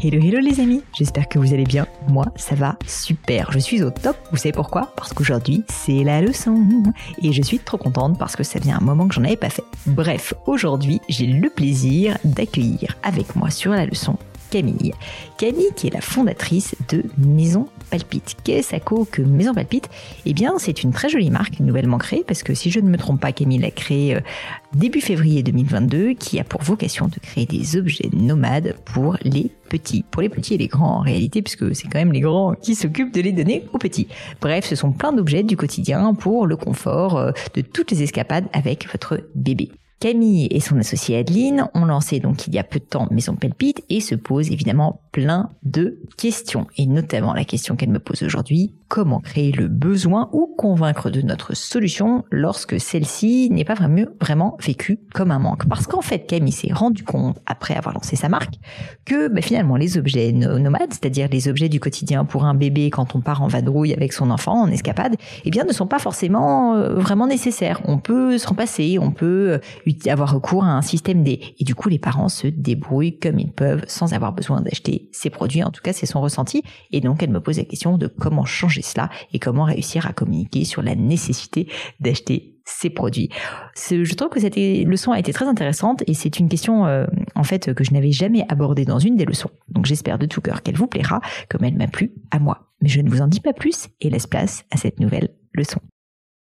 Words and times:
Hello 0.00 0.20
hello 0.22 0.38
les 0.38 0.60
amis, 0.60 0.84
j'espère 0.96 1.28
que 1.28 1.40
vous 1.40 1.52
allez 1.52 1.64
bien. 1.64 1.84
Moi 2.06 2.24
ça 2.36 2.54
va 2.54 2.78
super, 2.86 3.50
je 3.50 3.58
suis 3.58 3.82
au 3.82 3.90
top. 3.90 4.16
Vous 4.30 4.36
savez 4.36 4.52
pourquoi? 4.52 4.92
Parce 4.94 5.12
qu'aujourd'hui 5.12 5.64
c'est 5.68 6.04
la 6.04 6.22
leçon. 6.22 6.54
Et 7.20 7.32
je 7.32 7.42
suis 7.42 7.58
trop 7.58 7.78
contente 7.78 8.16
parce 8.16 8.36
que 8.36 8.44
ça 8.44 8.60
vient 8.60 8.78
un 8.78 8.84
moment 8.84 9.08
que 9.08 9.14
j'en 9.14 9.24
avais 9.24 9.34
pas 9.34 9.50
fait. 9.50 9.64
Bref, 9.86 10.34
aujourd'hui 10.46 11.00
j'ai 11.08 11.26
le 11.26 11.50
plaisir 11.50 12.16
d'accueillir 12.22 12.96
avec 13.02 13.34
moi 13.34 13.50
sur 13.50 13.72
la 13.72 13.86
leçon 13.86 14.16
Camille. 14.50 14.92
Camille 15.36 15.70
qui 15.76 15.86
est 15.86 15.94
la 15.94 16.00
fondatrice 16.00 16.74
de 16.90 17.04
Maison 17.18 17.68
Palpite. 17.90 18.36
Qu'est-ce 18.44 18.76
que 19.10 19.22
Maison 19.22 19.54
Palpite? 19.54 19.88
Eh 20.26 20.32
bien, 20.32 20.54
c'est 20.58 20.82
une 20.82 20.92
très 20.92 21.08
jolie 21.08 21.30
marque 21.30 21.60
nouvellement 21.60 21.98
créée 21.98 22.24
parce 22.26 22.42
que 22.42 22.54
si 22.54 22.70
je 22.70 22.80
ne 22.80 22.88
me 22.88 22.96
trompe 22.96 23.20
pas, 23.20 23.32
Camille 23.32 23.58
l'a 23.58 23.70
créée 23.70 24.16
euh, 24.16 24.20
début 24.74 25.00
février 25.00 25.42
2022 25.42 26.14
qui 26.14 26.38
a 26.38 26.44
pour 26.44 26.62
vocation 26.62 27.08
de 27.08 27.18
créer 27.20 27.46
des 27.46 27.76
objets 27.76 28.10
nomades 28.12 28.76
pour 28.84 29.16
les 29.22 29.50
petits, 29.68 30.04
pour 30.10 30.22
les 30.22 30.28
petits 30.28 30.54
et 30.54 30.58
les 30.58 30.68
grands 30.68 30.98
en 30.98 31.00
réalité 31.00 31.42
puisque 31.42 31.74
c'est 31.74 31.88
quand 31.88 31.98
même 31.98 32.12
les 32.12 32.20
grands 32.20 32.54
qui 32.54 32.74
s'occupent 32.74 33.12
de 33.12 33.20
les 33.20 33.32
donner 33.32 33.64
aux 33.72 33.78
petits. 33.78 34.08
Bref, 34.40 34.66
ce 34.66 34.76
sont 34.76 34.92
plein 34.92 35.12
d'objets 35.12 35.42
du 35.42 35.56
quotidien 35.56 36.14
pour 36.14 36.46
le 36.46 36.56
confort 36.56 37.16
euh, 37.16 37.32
de 37.54 37.60
toutes 37.60 37.90
les 37.90 38.02
escapades 38.02 38.46
avec 38.52 38.90
votre 38.90 39.20
bébé. 39.34 39.70
Camille 40.00 40.46
et 40.50 40.60
son 40.60 40.78
associé 40.78 41.16
Adeline 41.16 41.68
ont 41.74 41.84
lancé 41.84 42.20
donc 42.20 42.46
il 42.46 42.54
y 42.54 42.58
a 42.58 42.64
peu 42.64 42.78
de 42.78 42.84
temps 42.84 43.08
Maison 43.10 43.34
Pelpite 43.34 43.82
et 43.88 44.00
se 44.00 44.14
posent 44.14 44.50
évidemment 44.50 45.00
plein 45.10 45.50
de 45.64 45.98
questions. 46.16 46.66
Et 46.76 46.86
notamment 46.86 47.34
la 47.34 47.44
question 47.44 47.74
qu'elle 47.74 47.90
me 47.90 47.98
pose 47.98 48.22
aujourd'hui, 48.22 48.74
comment 48.88 49.20
créer 49.20 49.52
le 49.52 49.68
besoin 49.68 50.28
ou 50.32 50.52
convaincre 50.56 51.10
de 51.10 51.20
notre 51.20 51.54
solution 51.54 52.24
lorsque 52.30 52.80
celle-ci 52.80 53.48
n'est 53.50 53.64
pas 53.64 53.74
vraiment, 53.74 54.56
vécue 54.60 54.98
comme 55.14 55.30
un 55.30 55.38
manque. 55.38 55.68
Parce 55.68 55.86
qu'en 55.86 56.00
fait, 56.00 56.26
Camille 56.26 56.52
s'est 56.52 56.72
rendu 56.72 57.04
compte, 57.04 57.38
après 57.46 57.74
avoir 57.74 57.94
lancé 57.94 58.16
sa 58.16 58.28
marque, 58.28 58.54
que 59.04 59.28
bah, 59.28 59.42
finalement 59.42 59.76
les 59.76 59.98
objets 59.98 60.32
nomades, 60.32 60.90
c'est-à-dire 60.92 61.28
les 61.30 61.48
objets 61.48 61.68
du 61.68 61.80
quotidien 61.80 62.24
pour 62.24 62.44
un 62.44 62.54
bébé 62.54 62.90
quand 62.90 63.14
on 63.14 63.20
part 63.20 63.42
en 63.42 63.48
vadrouille 63.48 63.92
avec 63.92 64.12
son 64.12 64.30
enfant 64.30 64.62
en 64.62 64.68
escapade, 64.68 65.16
eh 65.44 65.50
bien 65.50 65.64
ne 65.64 65.72
sont 65.72 65.86
pas 65.86 65.98
forcément 65.98 66.74
euh, 66.74 66.94
vraiment 66.94 67.26
nécessaires. 67.26 67.80
On 67.84 67.98
peut 67.98 68.38
s'en 68.38 68.54
passer, 68.54 68.98
on 69.00 69.10
peut 69.10 69.60
euh, 69.86 70.10
avoir 70.10 70.32
recours 70.32 70.64
à 70.64 70.72
un 70.72 70.82
système 70.82 71.22
D. 71.22 71.40
Et 71.58 71.64
du 71.64 71.74
coup, 71.74 71.88
les 71.88 71.98
parents 71.98 72.28
se 72.28 72.46
débrouillent 72.46 73.18
comme 73.18 73.38
ils 73.38 73.52
peuvent 73.52 73.84
sans 73.86 74.14
avoir 74.14 74.32
besoin 74.32 74.60
d'acheter 74.60 75.08
ces 75.12 75.30
produits. 75.30 75.62
En 75.62 75.70
tout 75.70 75.82
cas, 75.82 75.92
c'est 75.92 76.06
son 76.06 76.20
ressenti. 76.20 76.62
Et 76.90 77.00
donc, 77.00 77.22
elle 77.22 77.30
me 77.30 77.40
pose 77.40 77.58
la 77.58 77.64
question 77.64 77.98
de 77.98 78.06
comment 78.06 78.44
changer 78.44 78.77
cela 78.82 79.10
et 79.32 79.38
comment 79.38 79.64
réussir 79.64 80.06
à 80.06 80.12
communiquer 80.12 80.64
sur 80.64 80.82
la 80.82 80.94
nécessité 80.94 81.68
d'acheter 82.00 82.58
ces 82.64 82.90
produits. 82.90 83.30
Je 83.76 84.14
trouve 84.14 84.28
que 84.28 84.40
cette 84.40 84.56
leçon 84.56 85.12
a 85.12 85.18
été 85.18 85.32
très 85.32 85.46
intéressante 85.46 86.02
et 86.06 86.14
c'est 86.14 86.38
une 86.38 86.48
question 86.48 86.86
euh, 86.86 87.06
en 87.34 87.42
fait 87.42 87.72
que 87.72 87.82
je 87.82 87.92
n'avais 87.92 88.12
jamais 88.12 88.44
abordée 88.48 88.84
dans 88.84 88.98
une 88.98 89.16
des 89.16 89.24
leçons. 89.24 89.50
Donc 89.68 89.86
j'espère 89.86 90.18
de 90.18 90.26
tout 90.26 90.40
cœur 90.40 90.62
qu'elle 90.62 90.76
vous 90.76 90.86
plaira 90.86 91.20
comme 91.48 91.64
elle 91.64 91.76
m'a 91.76 91.88
plu 91.88 92.12
à 92.30 92.38
moi. 92.38 92.68
Mais 92.82 92.88
je 92.88 93.00
ne 93.00 93.08
vous 93.08 93.22
en 93.22 93.26
dis 93.26 93.40
pas 93.40 93.52
plus 93.52 93.88
et 94.00 94.10
laisse 94.10 94.26
place 94.26 94.64
à 94.70 94.76
cette 94.76 95.00
nouvelle 95.00 95.30
leçon. 95.54 95.80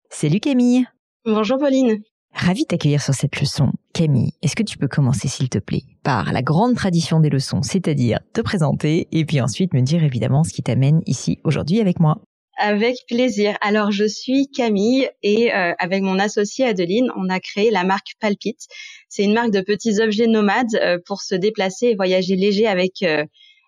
Salut 0.09 0.39
Camille 0.39 0.85
Bonjour 1.25 1.57
Pauline 1.57 2.01
Ravi 2.35 2.63
de 2.63 2.67
t'accueillir 2.67 3.01
sur 3.01 3.13
cette 3.13 3.39
leçon. 3.39 3.71
Camille, 3.93 4.33
est-ce 4.41 4.57
que 4.57 4.63
tu 4.63 4.77
peux 4.77 4.89
commencer 4.89 5.29
s'il 5.29 5.47
te 5.47 5.57
plaît 5.57 5.83
par 6.03 6.33
la 6.33 6.41
grande 6.41 6.75
tradition 6.75 7.21
des 7.21 7.29
leçons, 7.29 7.61
c'est-à-dire 7.61 8.19
te 8.33 8.41
présenter 8.41 9.07
et 9.13 9.23
puis 9.23 9.39
ensuite 9.39 9.73
me 9.73 9.79
dire 9.79 10.03
évidemment 10.03 10.43
ce 10.43 10.51
qui 10.51 10.61
t'amène 10.61 11.01
ici 11.05 11.39
aujourd'hui 11.45 11.79
avec 11.79 12.01
moi? 12.01 12.17
Avec 12.57 12.97
plaisir. 13.07 13.57
Alors, 13.61 13.91
je 13.91 14.05
suis 14.05 14.49
Camille 14.49 15.09
et 15.23 15.53
euh, 15.53 15.73
avec 15.79 16.03
mon 16.03 16.19
associée 16.19 16.65
Adeline, 16.65 17.09
on 17.15 17.29
a 17.29 17.39
créé 17.39 17.71
la 17.71 17.85
marque 17.85 18.13
Palpite. 18.19 18.67
C'est 19.07 19.23
une 19.23 19.33
marque 19.33 19.51
de 19.51 19.61
petits 19.61 20.01
objets 20.01 20.27
nomades 20.27 20.75
euh, 20.75 20.97
pour 21.05 21.21
se 21.21 21.35
déplacer 21.35 21.87
et 21.87 21.95
voyager 21.95 22.35
léger 22.35 22.67
avec 22.67 23.01
euh, 23.03 23.23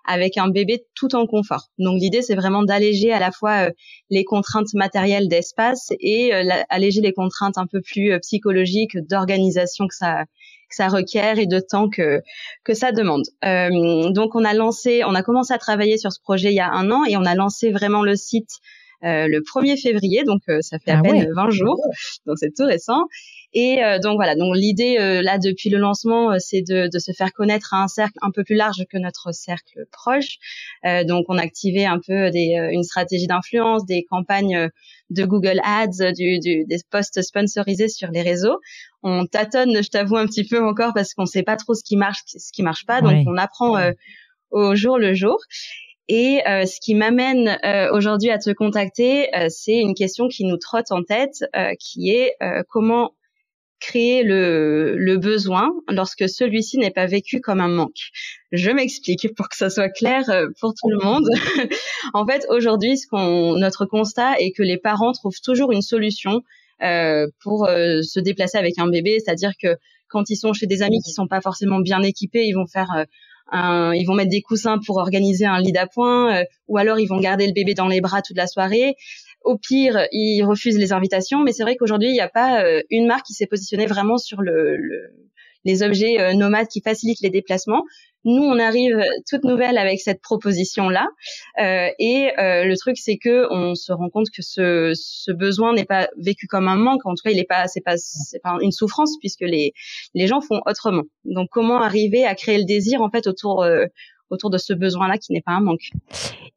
avec 0.08 0.38
un 0.38 0.50
bébé 0.50 0.86
tout 0.96 1.16
en 1.16 1.28
confort. 1.28 1.68
Donc 1.78 2.00
l'idée 2.00 2.22
c'est 2.22 2.36
vraiment 2.36 2.64
d'alléger 2.64 3.12
à 3.12 3.20
la 3.20 3.32
fois 3.32 3.68
euh, 3.68 3.72
les 4.10 4.24
contraintes 4.24 4.74
matérielles 4.74 5.28
d'espace 5.28 5.90
et 6.00 6.34
euh, 6.34 6.50
alléger 6.70 7.02
les 7.02 7.14
contraintes 7.14 7.58
un 7.58 7.68
peu 7.68 7.82
plus 7.82 8.14
euh, 8.14 8.20
psychologiques 8.20 8.98
d'organisation 9.10 9.88
que 9.88 9.96
ça 9.96 10.24
que 10.70 10.76
ça 10.76 10.90
requiert 10.90 11.40
et 11.40 11.46
de 11.46 11.60
temps 11.60 11.88
que 11.90 12.22
que 12.66 12.74
ça 12.74 12.92
demande. 12.92 13.24
donc 13.42 14.36
on 14.36 14.44
a 14.44 14.54
lancé, 14.54 15.04
on 15.06 15.16
a 15.16 15.24
commencé 15.24 15.54
à 15.54 15.58
travailler 15.58 15.98
sur 15.98 16.12
ce 16.12 16.20
projet 16.20 16.52
il 16.52 16.56
y 16.56 16.60
a 16.60 16.70
un 16.70 16.92
an 16.92 17.06
et 17.06 17.16
on 17.16 17.24
a 17.24 17.36
lancé 17.36 17.72
vraiment 17.72 18.04
le 18.04 18.18
site 18.18 18.60
le 19.02 19.40
1er 19.40 19.82
février, 19.82 20.24
donc 20.24 20.42
ça 20.62 20.80
fait 20.80 20.92
à 20.92 21.00
ah 21.00 21.02
peine 21.02 21.28
20 21.34 21.50
jours, 21.52 21.80
donc 22.26 22.38
c'est 22.40 22.54
tout 22.56 22.66
récent. 22.66 23.04
Et 23.54 23.84
euh, 23.84 23.98
donc 24.00 24.18
voilà, 24.18 24.36
donc 24.36 24.56
l'idée 24.56 24.98
euh, 25.00 25.22
là 25.22 25.38
depuis 25.38 25.70
le 25.70 25.78
lancement, 25.78 26.32
euh, 26.32 26.36
c'est 26.38 26.62
de, 26.62 26.90
de, 26.92 27.00
se 27.00 27.12
faire 27.14 27.32
connaître 27.32 27.74
à 27.74 27.82
un 27.82 27.88
cercle 27.88 28.18
un 28.22 28.30
peu 28.32 28.44
plus 28.44 28.56
large 28.56 28.84
que 28.90 28.98
notre 28.98 29.32
cercle 29.32 29.86
proche. 29.92 30.38
donc 31.06 31.26
on 31.30 31.38
a 31.38 31.42
activé 31.42 31.86
un 31.86 32.00
peu 32.06 32.30
des, 32.30 32.56
une 32.72 32.84
stratégie 32.84 33.28
d'influence, 33.28 33.86
des 33.86 34.04
campagnes 34.04 34.70
de 35.10 35.26
Google 35.26 35.62
Ads, 35.64 36.14
du, 36.14 36.40
du, 36.40 36.66
des 36.66 36.78
posts 36.90 37.22
sponsorisés 37.22 37.88
sur 37.88 38.12
les 38.12 38.22
réseaux. 38.22 38.60
On 39.04 39.26
tâtonne, 39.26 39.82
je 39.82 39.90
t'avoue 39.90 40.18
un 40.18 40.26
petit 40.26 40.46
peu 40.46 40.64
encore 40.64 40.94
parce 40.94 41.14
qu'on 41.14 41.26
sait 41.26 41.44
pas 41.44 41.56
trop 41.56 41.74
ce 41.74 41.84
qui 41.84 41.96
marche, 41.96 42.22
ce 42.26 42.52
qui 42.52 42.64
marche 42.64 42.86
pas. 42.86 43.02
Donc 43.02 43.26
on 43.28 43.38
apprend 43.38 43.78
au 44.52 44.76
jour 44.76 44.98
le 44.98 45.14
jour. 45.14 45.38
Et 46.10 46.42
euh, 46.48 46.66
ce 46.66 46.80
qui 46.80 46.96
m'amène 46.96 47.60
euh, 47.66 47.92
aujourd'hui 47.92 48.30
à 48.30 48.38
te 48.38 48.50
contacter, 48.52 49.36
euh, 49.36 49.48
c'est 49.50 49.78
une 49.78 49.94
question 49.94 50.28
qui 50.28 50.46
nous 50.46 50.58
trotte 50.58 50.92
en 50.92 51.04
tête, 51.04 51.44
qui 51.80 52.12
est 52.12 52.34
comment 52.70 53.12
créer 53.80 54.24
le, 54.24 54.96
le 54.98 55.18
besoin 55.18 55.70
lorsque 55.90 56.28
celui-ci 56.28 56.78
n'est 56.78 56.92
pas 56.92 57.06
vécu 57.06 57.42
comme 57.42 57.62
un 57.62 57.68
manque. 57.68 58.10
Je 58.52 58.72
m'explique 58.72 59.34
pour 59.36 59.50
que 59.50 59.56
ça 59.56 59.70
soit 59.70 59.90
clair 59.90 60.30
euh, 60.30 60.48
pour 60.60 60.74
tout 60.74 60.90
le 60.90 60.98
monde. 60.98 61.28
en 62.14 62.26
fait, 62.26 62.46
aujourd'hui, 62.50 62.98
ce 62.98 63.08
qu'on 63.08 63.56
notre 63.56 63.86
constat 63.86 64.40
est 64.40 64.52
que 64.52 64.64
les 64.64 64.78
parents 64.78 65.12
trouvent 65.12 65.40
toujours 65.44 65.72
une 65.72 65.82
solution 65.82 66.42
euh, 66.82 67.28
pour 67.42 67.66
euh, 67.66 68.02
se 68.02 68.20
déplacer 68.20 68.58
avec 68.58 68.80
un 68.80 68.88
bébé, 68.88 69.20
c'est-à-dire 69.24 69.52
que 69.62 69.76
quand 70.08 70.30
ils 70.30 70.38
sont 70.38 70.54
chez 70.54 70.68
des 70.68 70.82
amis 70.82 71.02
qui 71.02 71.12
sont 71.12 71.28
pas 71.28 71.42
forcément 71.42 71.80
bien 71.80 72.02
équipés, 72.02 72.46
ils 72.46 72.54
vont 72.54 72.66
faire 72.66 73.06
un, 73.52 73.94
ils 73.94 74.06
vont 74.06 74.14
mettre 74.14 74.30
des 74.30 74.42
coussins 74.42 74.78
pour 74.86 74.98
organiser 74.98 75.46
un 75.46 75.60
lit 75.60 75.72
d'appoint, 75.72 76.44
ou 76.68 76.78
alors 76.78 77.00
ils 77.00 77.08
vont 77.08 77.20
garder 77.20 77.48
le 77.48 77.54
bébé 77.54 77.74
dans 77.74 77.88
les 77.88 78.02
bras 78.02 78.22
toute 78.22 78.38
la 78.38 78.48
soirée. 78.48 78.96
Au 79.44 79.58
pire, 79.58 80.08
ils 80.12 80.44
refusent 80.44 80.78
les 80.78 80.92
invitations, 80.92 81.42
mais 81.42 81.54
c'est 81.54 81.64
vrai 81.64 81.78
qu'aujourd'hui, 81.78 82.10
il 82.10 82.14
n'y 82.14 82.20
a 82.20 82.28
pas 82.28 82.64
euh, 82.64 82.82
une 82.90 83.08
marque 83.08 83.26
qui 83.26 83.34
s'est 83.34 83.46
positionnée 83.48 83.86
vraiment 83.86 84.18
sur 84.18 84.42
le, 84.42 84.78
les 85.64 85.84
objets 85.84 86.20
euh, 86.20 86.34
nomades 86.34 86.68
qui 86.68 86.82
facilitent 86.82 87.22
les 87.22 87.30
déplacements. 87.30 87.84
Nous, 88.28 88.44
on 88.44 88.60
arrive 88.60 89.04
toute 89.28 89.44
nouvelle 89.44 89.78
avec 89.78 90.00
cette 90.00 90.22
proposition-là, 90.22 91.08
euh, 91.60 91.90
et 91.98 92.30
le 92.38 92.76
truc, 92.76 92.98
c'est 92.98 93.18
que 93.18 93.48
on 93.52 93.74
se 93.74 93.92
rend 93.92 94.10
compte 94.10 94.28
que 94.30 94.42
ce, 94.42 94.92
ce 94.94 95.32
besoin 95.32 95.74
n'est 95.74 95.86
pas 95.86 96.10
vécu 96.18 96.46
comme 96.46 96.68
un 96.68 96.76
manque. 96.76 97.06
En 97.06 97.16
tout 97.16 97.24
cas, 97.24 97.32
il 97.32 97.38
n'est 97.38 97.44
pas, 97.46 97.68
c'est 97.68 97.82
pas, 97.82 97.98
c'est 97.98 98.42
pas 98.44 98.58
une 98.62 98.72
souffrance 98.72 99.18
puisque 99.20 99.42
les 99.42 99.74
les 100.14 100.28
gens 100.28 100.42
font 100.42 100.62
autrement. 100.66 101.04
Donc, 101.26 101.48
comment 101.52 101.82
arriver 101.82 102.26
à 102.26 102.36
créer 102.36 102.58
le 102.60 102.66
désir 102.66 103.02
en 103.02 103.10
fait 103.10 103.26
autour 103.26 103.66
autour 104.30 104.50
de 104.50 104.58
ce 104.58 104.74
besoin-là 104.74 105.18
qui 105.18 105.32
n'est 105.34 105.42
pas 105.42 105.54
un 105.54 105.62
manque? 105.62 105.90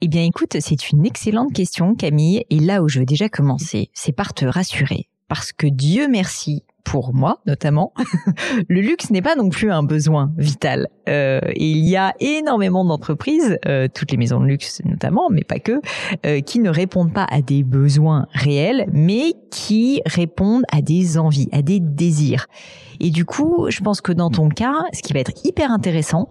Eh 0.00 0.08
bien, 0.08 0.24
écoute, 0.24 0.56
c'est 0.60 0.90
une 0.90 1.06
excellente 1.06 1.52
question, 1.52 1.94
Camille. 1.94 2.44
Et 2.50 2.58
là 2.58 2.82
où 2.82 2.88
je 2.88 2.98
veux 3.00 3.06
déjà 3.06 3.28
commencer, 3.28 3.90
c'est 3.94 4.12
par 4.12 4.34
te 4.34 4.44
rassurer. 4.44 5.06
parce 5.30 5.52
que 5.52 5.68
Dieu 5.68 6.08
merci, 6.08 6.64
pour 6.84 7.14
moi 7.14 7.40
notamment, 7.46 7.92
le 8.68 8.80
luxe 8.80 9.10
n'est 9.10 9.22
pas 9.22 9.36
non 9.36 9.48
plus 9.48 9.70
un 9.70 9.82
besoin 9.82 10.32
vital. 10.36 10.88
Euh, 11.08 11.40
il 11.56 11.78
y 11.78 11.96
a 11.96 12.14
énormément 12.20 12.84
d'entreprises, 12.84 13.58
euh, 13.66 13.88
toutes 13.92 14.12
les 14.12 14.16
maisons 14.16 14.40
de 14.40 14.46
luxe 14.46 14.82
notamment, 14.84 15.28
mais 15.30 15.44
pas 15.44 15.58
que, 15.58 15.80
euh, 16.26 16.40
qui 16.40 16.60
ne 16.60 16.70
répondent 16.70 17.12
pas 17.12 17.26
à 17.30 17.42
des 17.42 17.62
besoins 17.62 18.26
réels, 18.32 18.86
mais 18.92 19.34
qui 19.50 20.02
répondent 20.06 20.64
à 20.72 20.82
des 20.82 21.18
envies, 21.18 21.48
à 21.52 21.62
des 21.62 21.80
désirs. 21.80 22.46
Et 23.00 23.10
du 23.10 23.24
coup, 23.24 23.66
je 23.70 23.80
pense 23.80 24.00
que 24.00 24.12
dans 24.12 24.30
ton 24.30 24.48
cas, 24.48 24.84
ce 24.92 25.02
qui 25.02 25.12
va 25.12 25.20
être 25.20 25.32
hyper 25.44 25.70
intéressant, 25.70 26.28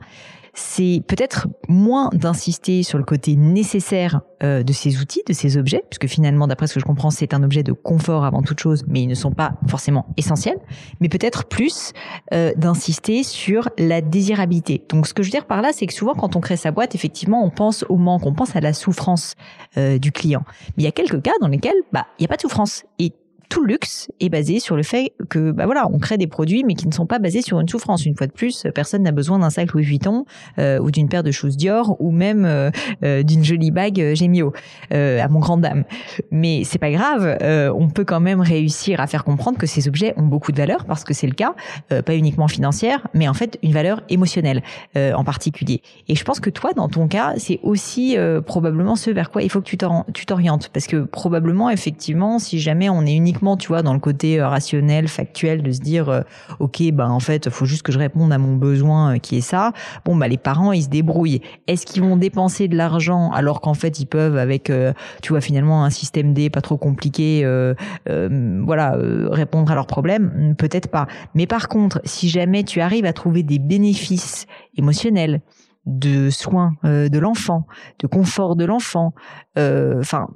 c'est 0.54 1.01
peut-être 1.07 1.48
moins 1.68 2.10
d'insister 2.13 2.84
sur 2.84 2.98
le 2.98 3.04
côté 3.04 3.36
nécessaire 3.36 4.22
euh, 4.44 4.63
de 4.63 4.74
ces 4.74 5.01
outils, 5.01 5.22
de 5.28 5.34
ces 5.34 5.57
objets, 5.57 5.84
puisque 5.90 6.07
finalement, 6.07 6.48
d'après 6.48 6.68
ce 6.68 6.75
que 6.75 6.80
je 6.80 6.86
comprends, 6.86 7.10
c'est 7.10 7.34
un 7.34 7.44
objet 7.44 7.63
de 7.63 7.74
confort 7.74 8.24
avant 8.24 8.42
toute 8.42 8.60
chose, 8.60 8.84
mais 8.88 9.01
ils 9.01 9.07
ne 9.07 9.16
sont 9.16 9.31
pas 9.31 9.54
forcément 9.68 10.07
essentiels, 10.18 10.57
mais 11.00 11.10
peut-être 11.10 11.46
plus 11.46 11.94
euh, 12.34 12.54
d'insister 12.56 13.24
sur 13.24 13.69
la 13.78 14.01
désirabilité. 14.01 14.84
Donc 14.90 15.07
ce 15.07 15.13
que 15.13 15.24
je 15.24 15.28
veux 15.28 15.31
dire 15.31 15.46
par 15.46 15.62
là, 15.62 15.72
c'est 15.74 15.86
que 15.88 15.94
souvent 15.94 16.13
quand 16.13 16.36
on 16.36 16.40
crée 16.40 16.57
sa 16.57 16.72
boîte, 16.72 16.96
effectivement, 16.96 17.44
on 17.44 17.50
pense 17.50 17.84
au 17.90 17.98
manque, 17.98 18.25
on 18.25 18.34
pense 18.34 18.56
à 18.56 18.62
la 18.62 18.74
souffrance 18.74 19.36
euh, 19.78 19.98
du 19.98 20.12
client. 20.12 20.44
Mais 20.78 20.84
il 20.84 20.86
y 20.86 20.90
a 20.90 20.92
quelques 20.92 21.22
cas 21.22 21.34
dans 21.42 21.48
lesquels 21.48 21.75
bah, 21.92 22.07
il 22.18 22.22
n'y 22.22 22.25
a 22.25 22.30
pas 22.30 22.38
de 22.38 22.42
souffrance. 22.42 22.86
Et 22.98 23.13
tout 23.50 23.63
le 23.63 23.74
luxe 23.74 24.10
est 24.19 24.30
basé 24.30 24.60
sur 24.60 24.75
le 24.75 24.84
fait 24.84 25.13
que 25.28 25.51
bah 25.51 25.66
voilà, 25.66 25.88
on 25.92 25.98
crée 25.98 26.18
des 26.18 26.28
produits 26.28 26.63
mais 26.63 26.75
qui 26.75 26.88
ne 26.88 26.94
sont 26.94 27.07
pas 27.07 27.18
basés 27.18 27.42
sur 27.42 27.60
une 27.60 27.68
souffrance. 27.68 28.06
Une 28.06 28.16
fois 28.16 28.28
de 28.28 28.31
plus, 28.31 28.68
personne 28.75 29.04
n'a 29.04 29.12
besoin 29.12 29.40
d'un 29.40 29.50
sac 29.50 29.74
Louis 29.74 29.84
Vuitton 29.84 30.25
euh, 30.60 30.80
ou 30.80 30.92
d'une 30.92 31.10
paire 31.10 31.24
de 31.24 31.31
choses 31.31 31.57
Dior 31.57 31.98
ou 32.00 32.12
même 32.12 32.46
euh, 32.46 32.69
euh, 33.04 33.24
d'une 33.24 33.44
jolie 33.44 33.72
bague 33.72 34.13
Gemio 34.13 34.54
à 34.92 35.28
mon 35.28 35.40
grand 35.40 35.57
dame. 35.57 35.84
Mais 36.31 36.63
c'est 36.63 36.78
pas 36.78 36.92
grave, 36.92 37.38
on 37.75 37.90
peut 37.90 38.06
quand 38.06 38.19
même 38.19 38.42
réussir 38.42 39.00
à 39.00 39.07
faire 39.07 39.24
comprendre 39.24 39.57
que 39.57 39.66
ces 39.66 39.88
objets 39.88 40.13
ont 40.18 40.25
beaucoup 40.25 40.51
de 40.51 40.57
valeur 40.57 40.86
parce 40.86 41.04
que 41.04 41.13
c'est 41.13 41.28
le 41.28 41.34
cas, 41.34 41.56
pas 41.90 42.16
uniquement 42.16 42.48
financière, 42.48 43.07
mais 43.13 43.28
en 43.28 43.34
fait 43.34 43.57
une 43.63 43.72
valeur 43.72 44.01
émotionnelle 44.10 44.62
en 44.96 45.24
particulier. 45.24 45.81
Et 46.07 46.16
je 46.16 46.24
pense 46.24 46.40
que 46.40 46.50
toi, 46.50 46.74
dans 46.74 46.90
ton 46.90 47.07
cas, 47.07 47.34
c'est 47.38 47.60
aussi 47.63 48.16
probablement 48.46 48.96
ce 48.96 49.10
vers 49.10 49.31
quoi 49.31 49.42
il 49.42 49.50
faut 49.50 49.62
que 49.62 49.69
tu 49.69 49.78
t'orientes 50.25 50.69
parce 50.69 50.88
que 50.88 50.98
probablement 50.98 51.69
effectivement, 51.69 52.40
si 52.40 52.60
jamais 52.60 52.90
on 52.90 53.06
est 53.06 53.16
uniquement 53.16 53.38
tu 53.57 53.68
vois, 53.69 53.81
dans 53.81 53.94
le 53.94 54.00
côté 54.00 54.39
euh, 54.39 54.47
rationnel, 54.47 55.07
factuel, 55.07 55.63
de 55.63 55.71
se 55.71 55.80
dire, 55.80 56.09
euh, 56.09 56.21
ok, 56.59 56.81
ben 56.91 57.09
en 57.09 57.19
fait, 57.19 57.50
faut 57.50 57.65
juste 57.65 57.83
que 57.83 57.91
je 57.91 58.00
réponde 58.00 58.31
à 58.33 58.38
mon 58.38 58.56
besoin 58.56 59.15
euh, 59.15 59.18
qui 59.18 59.38
est 59.38 59.41
ça. 59.41 59.71
Bon, 60.06 60.15
bah 60.15 60.27
les 60.27 60.38
parents, 60.38 60.71
ils 60.71 60.83
se 60.83 60.89
débrouillent. 60.89 61.41
Est-ce 61.68 61.86
qu'ils 61.86 62.03
vont 62.03 62.18
dépenser 62.18 62.68
de 62.68 62.75
l'argent 62.75 63.31
alors 63.31 63.62
qu'en 63.62 63.74
fait 63.74 64.00
ils 64.00 64.06
peuvent 64.06 64.38
avec, 64.38 64.71
tu 65.21 65.33
vois, 65.33 65.41
finalement 65.41 65.83
un 65.83 65.89
système 65.89 66.33
D 66.33 66.50
pas 66.50 66.62
trop 66.62 66.77
compliqué, 66.77 67.45
voilà, 68.06 68.97
répondre 69.31 69.71
à 69.71 69.75
leurs 69.75 69.88
problèmes? 69.88 70.56
Peut-être 70.57 70.89
pas. 70.89 71.07
Mais 71.36 71.47
par 71.47 71.68
contre, 71.68 72.01
si 72.03 72.30
jamais 72.30 72.63
tu 72.63 72.81
arrives 72.81 73.06
à 73.06 73.13
trouver 73.13 73.44
des 73.44 73.59
bénéfices 73.59 74.45
émotionnels, 74.77 75.41
de 75.85 76.29
soins 76.29 76.73
de 76.83 77.19
l'enfant, 77.19 77.65
de 77.99 78.07
confort 78.07 78.55
de 78.55 78.65
l'enfant, 78.65 79.13
euh, 79.59 79.99
enfin, 79.99 80.27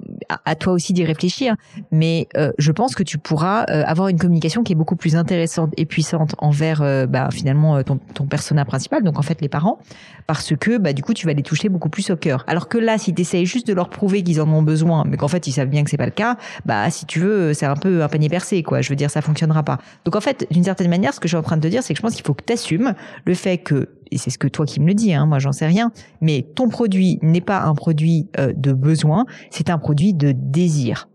à, 0.44 0.54
toi 0.54 0.72
aussi 0.72 0.92
d'y 0.92 1.04
réfléchir. 1.04 1.54
Mais 1.90 2.28
euh, 2.36 2.52
je 2.58 2.72
pense 2.72 2.94
que 2.94 3.02
tu 3.02 3.18
pourras 3.18 3.64
euh, 3.70 3.82
avoir 3.86 4.08
une 4.08 4.18
communication 4.18 4.62
qui 4.62 4.72
est 4.72 4.76
beaucoup 4.76 4.96
plus 4.96 5.16
intéressante 5.16 5.72
et 5.76 5.86
puissante 5.86 6.34
envers, 6.38 7.06
bah, 7.08 7.28
finalement, 7.32 7.82
ton, 7.82 7.98
ton 8.14 8.26
persona 8.26 8.64
principal, 8.64 9.02
donc 9.02 9.18
en 9.18 9.22
fait 9.22 9.40
les 9.40 9.48
parents, 9.48 9.78
parce 10.26 10.54
que 10.56 10.78
bah, 10.78 10.92
du 10.92 11.02
coup, 11.02 11.14
tu 11.14 11.26
vas 11.26 11.32
les 11.32 11.42
toucher 11.42 11.68
beaucoup 11.68 11.88
plus 11.88 12.10
au 12.10 12.16
cœur. 12.16 12.44
Alors 12.46 12.68
que 12.68 12.78
là, 12.78 12.98
si 12.98 13.14
tu 13.14 13.22
essayes 13.22 13.46
juste 13.46 13.66
de 13.66 13.72
leur 13.72 13.88
prouver 13.88 14.22
qu'ils 14.22 14.40
en 14.40 14.48
ont 14.48 14.62
besoin, 14.62 15.04
mais 15.06 15.16
qu'en 15.16 15.28
fait, 15.28 15.46
ils 15.46 15.52
savent 15.52 15.68
bien 15.68 15.84
que 15.84 15.90
c'est 15.90 15.96
pas 15.96 16.06
le 16.06 16.12
cas, 16.12 16.36
bah, 16.64 16.90
si 16.90 17.06
tu 17.06 17.20
veux, 17.20 17.54
c'est 17.54 17.66
un 17.66 17.76
peu 17.76 18.02
un 18.02 18.08
panier 18.08 18.28
percé, 18.28 18.62
quoi. 18.62 18.80
Je 18.80 18.88
veux 18.90 18.96
dire, 18.96 19.10
ça 19.10 19.22
fonctionnera 19.22 19.62
pas. 19.62 19.78
Donc 20.04 20.16
en 20.16 20.20
fait, 20.20 20.46
d'une 20.50 20.64
certaine 20.64 20.90
manière, 20.90 21.14
ce 21.14 21.20
que 21.20 21.28
je 21.28 21.36
suis 21.36 21.38
en 21.38 21.42
train 21.42 21.56
de 21.56 21.62
te 21.62 21.68
dire, 21.68 21.82
c'est 21.82 21.94
que 21.94 21.98
je 21.98 22.02
pense 22.02 22.14
qu'il 22.14 22.24
faut 22.24 22.34
que 22.34 22.44
tu 22.44 22.52
assumes 22.52 22.94
le 23.24 23.34
fait 23.34 23.58
que 23.58 23.88
et 24.14 24.18
c'est 24.18 24.30
ce 24.30 24.38
que 24.38 24.48
toi 24.48 24.64
qui 24.64 24.80
me 24.80 24.86
le 24.86 24.94
dis, 24.94 25.12
hein, 25.12 25.26
moi 25.26 25.40
j'en 25.40 25.52
sais 25.52 25.66
rien, 25.66 25.90
mais 26.20 26.46
ton 26.54 26.68
produit 26.68 27.18
n'est 27.20 27.40
pas 27.40 27.62
un 27.62 27.74
produit 27.74 28.28
de 28.38 28.72
besoin, 28.72 29.26
c'est 29.50 29.70
un 29.70 29.78
produit 29.78 30.14
de 30.14 30.32
désir. 30.32 31.08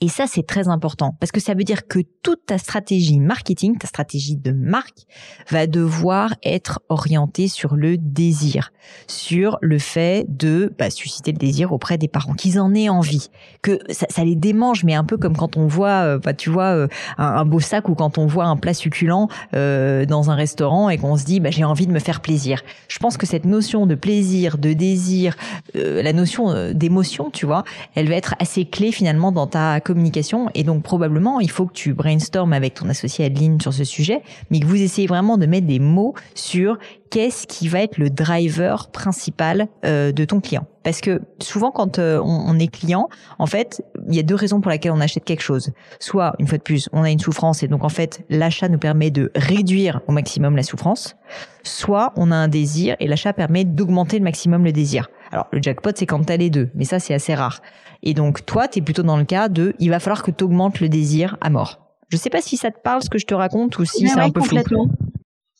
Et 0.00 0.08
ça, 0.08 0.26
c'est 0.28 0.46
très 0.46 0.68
important 0.68 1.16
parce 1.18 1.32
que 1.32 1.40
ça 1.40 1.54
veut 1.54 1.64
dire 1.64 1.88
que 1.88 2.00
toute 2.22 2.46
ta 2.46 2.58
stratégie 2.58 3.18
marketing, 3.18 3.78
ta 3.78 3.88
stratégie 3.88 4.36
de 4.36 4.52
marque, 4.52 5.06
va 5.50 5.66
devoir 5.66 6.34
être 6.44 6.80
orientée 6.88 7.48
sur 7.48 7.74
le 7.74 7.96
désir, 7.98 8.72
sur 9.06 9.58
le 9.60 9.78
fait 9.78 10.24
de 10.28 10.72
bah, 10.78 10.90
susciter 10.90 11.32
le 11.32 11.38
désir 11.38 11.72
auprès 11.72 11.98
des 11.98 12.08
parents, 12.08 12.34
qu'ils 12.34 12.60
en 12.60 12.74
aient 12.74 12.88
envie, 12.88 13.30
que 13.62 13.78
ça, 13.90 14.24
les 14.24 14.36
démange, 14.36 14.84
mais 14.84 14.94
un 14.94 15.04
peu 15.04 15.16
comme 15.16 15.36
quand 15.36 15.56
on 15.56 15.66
voit, 15.66 16.04
euh, 16.04 16.18
bah, 16.18 16.32
tu 16.32 16.50
vois, 16.50 16.74
euh, 16.76 16.88
un, 17.16 17.44
beau 17.44 17.60
sac 17.60 17.88
ou 17.88 17.94
quand 17.94 18.18
on 18.18 18.26
voit 18.26 18.44
un 18.44 18.56
plat 18.56 18.74
succulent 18.74 19.28
euh, 19.54 20.04
dans 20.06 20.30
un 20.30 20.34
restaurant 20.34 20.90
et 20.90 20.98
qu'on 20.98 21.16
se 21.16 21.24
dit, 21.24 21.40
bah, 21.40 21.50
j'ai 21.50 21.64
envie 21.64 21.86
de 21.86 21.92
me 21.92 21.98
faire 21.98 22.20
plaisir. 22.20 22.62
Je 22.88 22.98
pense 22.98 23.16
que 23.16 23.26
cette 23.26 23.44
notion 23.44 23.86
de 23.86 23.94
plaisir, 23.94 24.58
de 24.58 24.72
désir, 24.72 25.36
la 25.74 26.12
notion 26.12 26.72
d'émotion, 26.72 27.30
tu 27.30 27.46
vois, 27.46 27.64
elle 27.94 28.08
va 28.08 28.14
être 28.14 28.34
assez 28.38 28.64
clé 28.64 28.92
finalement 28.92 29.32
dans 29.32 29.46
ta 29.46 29.80
communication. 29.88 30.48
Et 30.54 30.62
donc 30.62 30.82
probablement, 30.82 31.40
il 31.40 31.50
faut 31.50 31.66
que 31.66 31.72
tu 31.72 31.94
brainstormes 31.94 32.52
avec 32.52 32.74
ton 32.74 32.88
associé 32.88 33.24
Adeline 33.24 33.60
sur 33.60 33.72
ce 33.72 33.84
sujet, 33.84 34.22
mais 34.50 34.60
que 34.60 34.66
vous 34.66 34.80
essayez 34.80 35.08
vraiment 35.08 35.38
de 35.38 35.46
mettre 35.46 35.66
des 35.66 35.78
mots 35.78 36.14
sur 36.34 36.78
qu'est-ce 37.10 37.46
qui 37.46 37.68
va 37.68 37.80
être 37.82 37.98
le 37.98 38.10
driver 38.10 38.90
principal 38.90 39.68
euh, 39.84 40.12
de 40.12 40.24
ton 40.24 40.40
client. 40.40 40.66
Parce 40.84 41.00
que 41.00 41.20
souvent, 41.40 41.70
quand 41.70 41.98
euh, 41.98 42.20
on, 42.22 42.58
est 42.58 42.68
client, 42.68 43.08
en 43.38 43.46
fait, 43.46 43.82
il 44.08 44.14
y 44.14 44.18
a 44.18 44.22
deux 44.22 44.34
raisons 44.34 44.60
pour 44.60 44.70
lesquelles 44.70 44.92
on 44.92 45.00
achète 45.00 45.24
quelque 45.24 45.42
chose. 45.42 45.72
Soit, 46.00 46.34
une 46.38 46.46
fois 46.46 46.58
de 46.58 46.62
plus, 46.62 46.88
on 46.92 47.02
a 47.02 47.10
une 47.10 47.18
souffrance 47.18 47.62
et 47.62 47.68
donc 47.68 47.84
en 47.84 47.88
fait, 47.88 48.24
l'achat 48.30 48.68
nous 48.68 48.78
permet 48.78 49.10
de 49.10 49.30
réduire 49.34 50.00
au 50.06 50.12
maximum 50.12 50.56
la 50.56 50.62
souffrance. 50.62 51.16
Soit, 51.62 52.12
on 52.16 52.30
a 52.30 52.36
un 52.36 52.48
désir 52.48 52.96
et 53.00 53.06
l'achat 53.06 53.32
permet 53.32 53.64
d'augmenter 53.64 54.18
le 54.18 54.24
maximum 54.24 54.64
le 54.64 54.72
désir. 54.72 55.08
Alors, 55.30 55.46
le 55.52 55.60
jackpot, 55.62 55.90
c'est 55.94 56.06
quand 56.06 56.24
tu 56.24 56.32
as 56.32 56.36
les 56.36 56.50
deux, 56.50 56.70
mais 56.74 56.84
ça, 56.84 56.98
c'est 56.98 57.14
assez 57.14 57.34
rare. 57.34 57.60
Et 58.02 58.14
donc, 58.14 58.46
toi, 58.46 58.68
tu 58.68 58.78
es 58.78 58.82
plutôt 58.82 59.02
dans 59.02 59.16
le 59.16 59.24
cas 59.24 59.48
de, 59.48 59.74
il 59.78 59.90
va 59.90 60.00
falloir 60.00 60.22
que 60.22 60.30
tu 60.30 60.44
augmentes 60.44 60.80
le 60.80 60.88
désir 60.88 61.36
à 61.40 61.50
mort. 61.50 61.80
Je 62.08 62.16
sais 62.16 62.30
pas 62.30 62.40
si 62.40 62.56
ça 62.56 62.70
te 62.70 62.80
parle 62.80 63.02
ce 63.02 63.10
que 63.10 63.18
je 63.18 63.26
te 63.26 63.34
raconte 63.34 63.78
ou 63.78 63.84
si 63.84 64.08
c'est 64.08 64.18
un 64.18 64.30
peu 64.30 64.40
flou. 64.40 64.58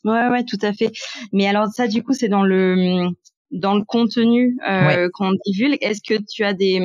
Ouais, 0.05 0.29
ouais, 0.29 0.45
tout 0.45 0.59
à 0.63 0.73
fait. 0.73 0.93
Mais 1.33 1.47
alors 1.47 1.67
ça, 1.69 1.87
du 1.87 2.03
coup, 2.03 2.15
c'est 2.15 2.29
dans 2.29 2.43
le 2.43 3.09
dans 3.51 3.75
le 3.75 3.85
contenu 3.85 4.57
euh, 4.69 5.09
qu'on 5.13 5.33
divulgue. 5.45 5.79
Est-ce 5.81 6.01
que 6.07 6.23
tu 6.23 6.45
as 6.45 6.55
des 6.55 6.81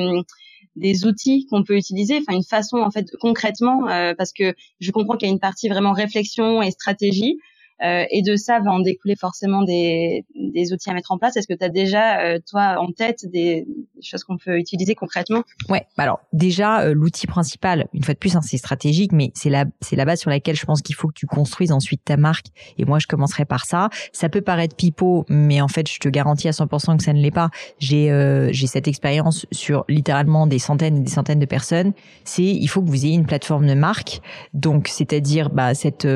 des 0.76 1.06
outils 1.06 1.46
qu'on 1.48 1.62
peut 1.62 1.76
utiliser, 1.76 2.18
enfin 2.18 2.36
une 2.36 2.44
façon 2.44 2.78
en 2.78 2.90
fait 2.90 3.06
concrètement, 3.20 3.88
euh, 3.88 4.12
parce 4.16 4.32
que 4.32 4.54
je 4.80 4.90
comprends 4.90 5.16
qu'il 5.16 5.28
y 5.28 5.30
a 5.30 5.32
une 5.32 5.40
partie 5.40 5.68
vraiment 5.68 5.92
réflexion 5.92 6.62
et 6.62 6.70
stratégie, 6.72 7.38
euh, 7.82 8.04
et 8.10 8.22
de 8.22 8.36
ça 8.36 8.60
va 8.60 8.70
en 8.70 8.80
découler 8.80 9.16
forcément 9.16 9.62
des, 9.62 10.24
des 10.34 10.72
outils 10.72 10.90
à 10.90 10.94
mettre 10.94 11.12
en 11.12 11.18
place. 11.18 11.36
Est-ce 11.36 11.48
que 11.48 11.54
tu 11.54 11.64
as 11.64 11.68
déjà, 11.68 12.20
euh, 12.20 12.38
toi, 12.48 12.76
en 12.78 12.92
tête 12.92 13.26
des, 13.26 13.66
choses 14.06 14.24
qu'on 14.24 14.36
peut 14.36 14.58
utiliser 14.58 14.94
concrètement 14.94 15.42
Ouais, 15.68 15.86
bah 15.96 16.04
alors 16.04 16.20
déjà, 16.32 16.82
euh, 16.82 16.94
l'outil 16.94 17.26
principal, 17.26 17.88
une 17.92 18.02
fois 18.02 18.14
de 18.14 18.18
plus, 18.18 18.36
hein, 18.36 18.40
c'est 18.42 18.56
stratégique, 18.56 19.12
mais 19.12 19.30
c'est 19.34 19.50
la, 19.50 19.64
c'est 19.80 19.96
la 19.96 20.04
base 20.04 20.20
sur 20.20 20.30
laquelle 20.30 20.56
je 20.56 20.64
pense 20.64 20.82
qu'il 20.82 20.94
faut 20.94 21.08
que 21.08 21.14
tu 21.14 21.26
construises 21.26 21.72
ensuite 21.72 22.04
ta 22.04 22.16
marque. 22.16 22.46
Et 22.78 22.84
moi, 22.84 22.98
je 22.98 23.06
commencerai 23.06 23.44
par 23.44 23.64
ça. 23.64 23.88
Ça 24.12 24.28
peut 24.28 24.40
paraître 24.40 24.76
pipeau, 24.76 25.24
mais 25.28 25.60
en 25.60 25.68
fait, 25.68 25.88
je 25.90 25.98
te 25.98 26.08
garantis 26.08 26.48
à 26.48 26.52
100% 26.52 26.96
que 26.96 27.02
ça 27.02 27.12
ne 27.12 27.20
l'est 27.20 27.30
pas. 27.30 27.50
J'ai, 27.78 28.08
j'ai 28.50 28.66
cette 28.66 28.88
expérience 28.88 29.46
sur 29.52 29.84
littéralement 29.88 30.46
des 30.46 30.58
centaines 30.58 30.98
et 30.98 31.00
des 31.00 31.10
centaines 31.10 31.38
de 31.38 31.46
personnes. 31.46 31.92
C'est, 32.24 32.42
il 32.42 32.66
faut 32.68 32.82
que 32.82 32.88
vous 32.88 33.04
ayez 33.04 33.14
une 33.14 33.26
plateforme 33.26 33.66
de 33.66 33.74
marque, 33.74 34.20
donc 34.52 34.88
c'est-à-dire 34.88 35.50
bah, 35.50 35.74
cette 35.74 36.06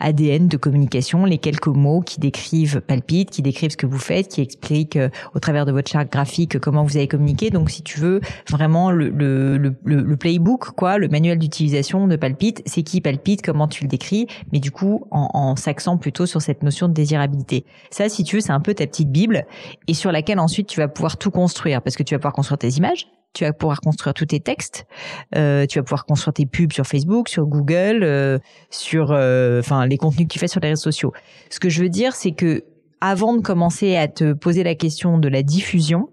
ADN 0.00 0.48
de 0.48 0.56
communication 0.56 0.94
les 1.24 1.38
quelques 1.38 1.68
mots 1.68 2.00
qui 2.00 2.20
décrivent 2.20 2.80
Palpite, 2.80 3.30
qui 3.30 3.42
décrivent 3.42 3.70
ce 3.70 3.76
que 3.76 3.86
vous 3.86 3.98
faites, 3.98 4.28
qui 4.28 4.40
expliquent 4.40 4.96
euh, 4.96 5.08
au 5.34 5.40
travers 5.40 5.66
de 5.66 5.72
votre 5.72 5.90
charte 5.90 6.10
graphique 6.10 6.58
comment 6.58 6.82
vous 6.82 6.96
avez 6.96 7.08
communiqué. 7.08 7.33
Donc, 7.50 7.70
si 7.70 7.82
tu 7.82 8.00
veux 8.00 8.20
vraiment 8.48 8.90
le, 8.90 9.08
le, 9.08 9.58
le, 9.58 9.76
le 9.84 10.16
playbook, 10.16 10.70
quoi, 10.76 10.98
le 10.98 11.08
manuel 11.08 11.38
d'utilisation 11.38 12.06
de 12.06 12.16
Palpite, 12.16 12.62
c'est 12.66 12.82
qui 12.82 13.00
Palpite, 13.00 13.42
comment 13.42 13.68
tu 13.68 13.84
le 13.84 13.88
décris, 13.88 14.26
mais 14.52 14.60
du 14.60 14.70
coup 14.70 15.06
en, 15.10 15.28
en 15.32 15.56
s'axant 15.56 15.98
plutôt 15.98 16.26
sur 16.26 16.40
cette 16.40 16.62
notion 16.62 16.88
de 16.88 16.94
désirabilité. 16.94 17.64
Ça, 17.90 18.08
si 18.08 18.24
tu 18.24 18.36
veux, 18.36 18.40
c'est 18.40 18.52
un 18.52 18.60
peu 18.60 18.74
ta 18.74 18.86
petite 18.86 19.10
bible 19.10 19.46
et 19.88 19.94
sur 19.94 20.12
laquelle 20.12 20.38
ensuite 20.38 20.68
tu 20.68 20.80
vas 20.80 20.88
pouvoir 20.88 21.16
tout 21.16 21.30
construire 21.30 21.82
parce 21.82 21.96
que 21.96 22.02
tu 22.02 22.14
vas 22.14 22.18
pouvoir 22.18 22.32
construire 22.32 22.58
tes 22.58 22.70
images, 22.70 23.06
tu 23.32 23.44
vas 23.44 23.52
pouvoir 23.52 23.80
construire 23.80 24.14
tous 24.14 24.26
tes 24.26 24.40
textes, 24.40 24.86
euh, 25.34 25.66
tu 25.66 25.78
vas 25.78 25.82
pouvoir 25.82 26.06
construire 26.06 26.34
tes 26.34 26.46
pubs 26.46 26.72
sur 26.72 26.86
Facebook, 26.86 27.28
sur 27.28 27.46
Google, 27.46 28.00
euh, 28.02 28.38
sur 28.70 29.10
euh, 29.10 29.58
enfin 29.60 29.86
les 29.86 29.96
contenus 29.96 30.28
que 30.28 30.32
tu 30.32 30.38
fais 30.38 30.48
sur 30.48 30.60
les 30.60 30.68
réseaux 30.68 30.82
sociaux. 30.82 31.12
Ce 31.50 31.58
que 31.58 31.68
je 31.68 31.82
veux 31.82 31.88
dire, 31.88 32.14
c'est 32.14 32.32
que 32.32 32.64
avant 33.00 33.34
de 33.34 33.42
commencer 33.42 33.96
à 33.96 34.08
te 34.08 34.32
poser 34.32 34.62
la 34.62 34.74
question 34.74 35.18
de 35.18 35.28
la 35.28 35.42
diffusion, 35.42 36.08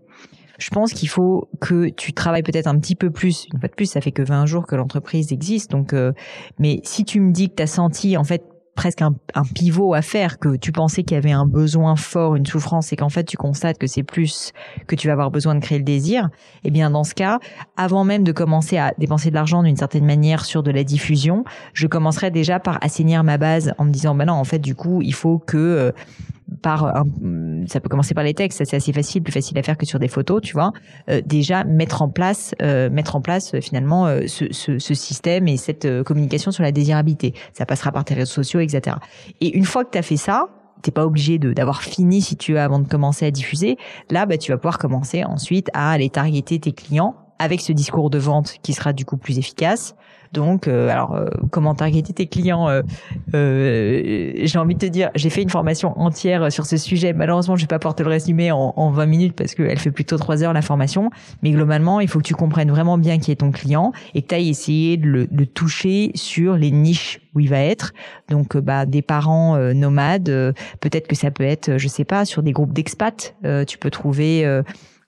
je 0.61 0.69
pense 0.69 0.93
qu'il 0.93 1.09
faut 1.09 1.49
que 1.59 1.89
tu 1.89 2.13
travailles 2.13 2.43
peut-être 2.43 2.67
un 2.67 2.77
petit 2.77 2.95
peu 2.95 3.09
plus. 3.09 3.47
Une 3.51 3.59
fois 3.59 3.67
de 3.67 3.73
plus, 3.73 3.87
ça 3.87 3.99
fait 3.99 4.11
que 4.11 4.21
20 4.21 4.45
jours 4.45 4.67
que 4.67 4.75
l'entreprise 4.75 5.33
existe, 5.33 5.71
donc. 5.71 5.95
mais 6.59 6.79
si 6.83 7.03
tu 7.03 7.19
me 7.19 7.31
dis 7.31 7.49
que 7.49 7.55
tu 7.55 7.63
as 7.63 7.67
senti 7.67 8.15
en 8.15 8.23
fait 8.23 8.43
presque 8.75 9.01
un, 9.01 9.13
pivot 9.53 9.93
à 9.93 10.01
faire, 10.01 10.39
que 10.39 10.55
tu 10.55 10.71
pensais 10.71 11.03
qu'il 11.03 11.15
y 11.15 11.17
avait 11.17 11.31
un 11.31 11.45
besoin 11.45 11.95
fort, 11.95 12.35
une 12.35 12.45
souffrance, 12.45 12.93
et 12.93 12.95
qu'en 12.95 13.09
fait 13.09 13.23
tu 13.25 13.37
constates 13.37 13.77
que 13.77 13.87
c'est 13.87 14.03
plus 14.03 14.53
que 14.87 14.95
tu 14.95 15.07
vas 15.07 15.13
avoir 15.13 15.31
besoin 15.31 15.55
de 15.55 15.59
créer 15.59 15.77
le 15.77 15.83
désir, 15.83 16.29
eh 16.63 16.71
bien 16.71 16.89
dans 16.89 17.03
ce 17.03 17.13
cas, 17.13 17.39
avant 17.75 18.03
même 18.03 18.23
de 18.23 18.31
commencer 18.31 18.77
à 18.77 18.93
dépenser 18.97 19.29
de 19.29 19.35
l'argent 19.35 19.63
d'une 19.63 19.75
certaine 19.75 20.05
manière 20.05 20.45
sur 20.45 20.63
de 20.63 20.71
la 20.71 20.83
diffusion, 20.83 21.43
je 21.73 21.87
commencerai 21.87 22.31
déjà 22.31 22.59
par 22.59 22.79
assainir 22.83 23.23
ma 23.23 23.37
base 23.37 23.73
en 23.77 23.85
me 23.85 23.91
disant, 23.91 24.15
ben 24.15 24.25
non, 24.25 24.33
en 24.33 24.45
fait 24.45 24.59
du 24.59 24.75
coup, 24.75 25.01
il 25.01 25.13
faut 25.13 25.37
que 25.37 25.57
euh, 25.57 25.91
par 26.61 26.85
un, 26.85 27.05
ça 27.67 27.79
peut 27.79 27.89
commencer 27.89 28.13
par 28.13 28.23
les 28.23 28.33
textes, 28.33 28.63
c'est 28.63 28.75
assez 28.75 28.93
facile, 28.93 29.23
plus 29.23 29.31
facile 29.31 29.57
à 29.57 29.63
faire 29.63 29.77
que 29.77 29.85
sur 29.85 29.99
des 29.99 30.07
photos, 30.07 30.41
tu 30.41 30.53
vois. 30.53 30.71
Euh, 31.09 31.21
déjà 31.25 31.63
mettre 31.63 32.01
en 32.01 32.09
place, 32.09 32.55
euh, 32.61 32.89
mettre 32.89 33.15
en 33.15 33.21
place 33.21 33.53
euh, 33.53 33.61
finalement 33.61 34.07
ce, 34.27 34.45
ce, 34.51 34.79
ce, 34.79 34.93
système 34.93 35.47
et 35.47 35.57
cette 35.57 36.03
communication 36.03 36.51
sur 36.51 36.63
la 36.63 36.71
désirabilité. 36.71 37.33
Ça 37.53 37.65
passera 37.65 37.91
par 37.91 38.05
tes 38.05 38.13
réseaux 38.13 38.31
sociaux, 38.31 38.59
etc. 38.59 38.97
Et 39.39 39.55
une 39.57 39.65
fois 39.65 39.83
que 39.83 39.91
tu 39.91 39.97
as 39.97 40.01
fait 40.01 40.17
ça, 40.17 40.47
t'es 40.81 40.91
pas 40.91 41.05
obligé 41.05 41.37
de 41.39 41.53
d'avoir 41.53 41.81
fini 41.81 42.21
si 42.21 42.35
tu 42.35 42.53
veux 42.53 42.59
avant 42.59 42.79
de 42.79 42.87
commencer 42.87 43.25
à 43.25 43.31
diffuser. 43.31 43.77
Là, 44.09 44.25
bah 44.25 44.37
tu 44.37 44.51
vas 44.51 44.57
pouvoir 44.57 44.77
commencer 44.77 45.23
ensuite 45.23 45.69
à 45.73 45.91
aller 45.91 46.09
targeter 46.09 46.59
tes 46.59 46.71
clients 46.71 47.15
avec 47.39 47.61
ce 47.61 47.71
discours 47.71 48.09
de 48.09 48.19
vente 48.19 48.55
qui 48.61 48.73
sera 48.73 48.93
du 48.93 49.05
coup 49.05 49.17
plus 49.17 49.39
efficace. 49.39 49.95
Donc, 50.31 50.67
euh, 50.67 50.89
alors, 50.89 51.15
euh, 51.15 51.27
comment 51.49 51.75
targeter 51.75 52.13
tes 52.13 52.27
clients 52.27 52.69
euh, 52.69 52.81
J'ai 53.33 54.57
envie 54.57 54.75
de 54.75 54.79
te 54.79 54.85
dire, 54.85 55.09
j'ai 55.13 55.29
fait 55.29 55.41
une 55.41 55.49
formation 55.49 55.99
entière 55.99 56.51
sur 56.51 56.65
ce 56.65 56.77
sujet. 56.77 57.11
Malheureusement, 57.13 57.55
je 57.57 57.61
vais 57.61 57.67
pas 57.67 57.79
pouvoir 57.79 57.95
le 57.99 58.07
résumer 58.07 58.51
en, 58.51 58.73
en 58.75 58.91
20 58.91 59.05
minutes 59.05 59.35
parce 59.35 59.55
qu'elle 59.55 59.77
fait 59.77 59.91
plutôt 59.91 60.17
3 60.17 60.43
heures 60.43 60.53
la 60.53 60.61
formation. 60.61 61.09
Mais 61.43 61.51
globalement, 61.51 61.99
il 61.99 62.07
faut 62.07 62.19
que 62.19 62.23
tu 62.23 62.33
comprennes 62.33 62.71
vraiment 62.71 62.97
bien 62.97 63.19
qui 63.19 63.31
est 63.31 63.37
ton 63.37 63.51
client 63.51 63.91
et 64.15 64.21
que 64.21 64.27
tu 64.27 64.35
ailles 64.35 64.49
essayer 64.49 64.97
de 64.97 65.07
le, 65.07 65.45
toucher 65.45 66.11
sur 66.15 66.55
les 66.55 66.71
niches 66.71 67.19
où 67.35 67.39
il 67.41 67.49
va 67.49 67.59
être. 67.59 67.91
Donc, 68.29 68.55
bah, 68.55 68.85
des 68.85 69.01
parents 69.01 69.57
nomades, 69.73 70.55
peut-être 70.79 71.07
que 71.07 71.15
ça 71.15 71.29
peut 71.29 71.43
être, 71.43 71.77
je 71.77 71.87
sais 71.87 72.05
pas, 72.05 72.25
sur 72.25 72.41
des 72.41 72.51
groupes 72.51 72.73
d'expats. 72.73 73.35
tu 73.67 73.77
peux 73.77 73.89
trouver 73.89 74.61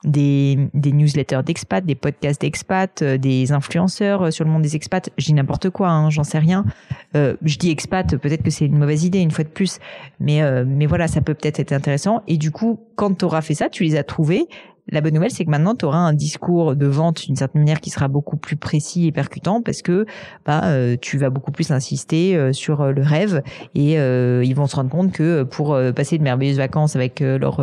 des, 0.04 0.58
des 0.74 0.92
newsletters 0.92 1.42
d'expats, 1.44 1.86
des 1.86 1.96
podcasts 1.96 2.42
d'expats, 2.42 3.02
euh, 3.02 3.18
des 3.18 3.52
influenceurs 3.52 4.24
euh, 4.24 4.32
sur 4.32 4.46
le 4.46 4.52
monde 4.52 4.62
des 4.62 4.76
expats. 4.76 5.10
Je 5.18 5.32
n'importe 5.34 5.70
quoi, 5.70 5.90
hein, 5.90 6.10
j'en 6.10 6.24
sais 6.24 6.40
rien. 6.40 6.66
Euh, 7.16 7.36
je 7.44 7.58
dis 7.58 7.70
expat, 7.70 8.18
peut-être 8.18 8.44
que 8.44 8.50
c'est 8.50 8.66
une 8.66 8.78
mauvaise 8.78 9.04
idée 9.04 9.20
une 9.20 9.32
fois 9.32 9.44
de 9.44 9.50
plus, 9.50 9.80
mais 10.20 10.42
euh, 10.42 10.64
mais 10.68 10.86
voilà, 10.86 11.08
ça 11.08 11.22
peut 11.22 11.34
peut-être 11.34 11.60
être 11.60 11.74
intéressant. 11.74 12.22
Et 12.28 12.38
du 12.38 12.52
coup, 12.52 12.80
quand 12.96 13.18
tu 13.18 13.26
auras 13.26 13.42
fait 13.42 13.56
ça, 13.56 13.70
tu 13.70 13.84
les 13.84 13.96
as 13.96 14.04
trouvés. 14.04 14.48
La 14.92 15.02
bonne 15.02 15.14
nouvelle, 15.14 15.32
c'est 15.32 15.46
que 15.46 15.50
maintenant, 15.50 15.76
tu 15.76 15.86
auras 15.86 15.98
un 15.98 16.14
discours 16.14 16.76
de 16.76 16.86
vente 16.86 17.26
d'une 17.26 17.36
certaine 17.36 17.62
manière 17.62 17.80
qui 17.80 17.90
sera 17.90 18.08
beaucoup 18.08 18.36
plus 18.38 18.58
précis 18.58 19.08
et 19.08 19.12
percutant 19.12 19.62
parce 19.62 19.82
que 19.82 20.06
bah, 20.46 20.64
tu 20.98 21.18
vas 21.18 21.30
beaucoup 21.30 21.52
plus 21.52 21.72
insister 21.72 22.52
sur 22.52 22.92
le 22.92 23.02
rêve 23.02 23.42
et 23.76 23.94
ils 23.94 24.54
vont 24.54 24.68
se 24.68 24.76
rendre 24.76 24.90
compte 24.90 25.14
que 25.14 25.44
pour 25.44 25.78
passer 25.96 26.18
de 26.18 26.24
merveilleuses 26.24 26.58
vacances 26.58 26.98
avec 26.98 27.22
leur 27.22 27.62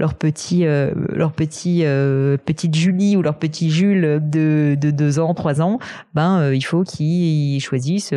leur 0.00 0.14
petit 0.14 0.66
euh, 0.66 0.92
leur 1.12 1.32
petit 1.32 1.82
euh, 1.84 2.38
petite 2.38 2.74
Julie 2.74 3.16
ou 3.16 3.22
leur 3.22 3.38
petit 3.38 3.70
Jules 3.70 4.18
de 4.22 4.76
de 4.80 4.90
deux 4.90 5.18
ans 5.20 5.34
trois 5.34 5.60
ans 5.60 5.78
ben 6.14 6.40
euh, 6.40 6.56
il 6.56 6.62
faut 6.62 6.82
qu'ils 6.82 7.60
choisissent 7.60 8.14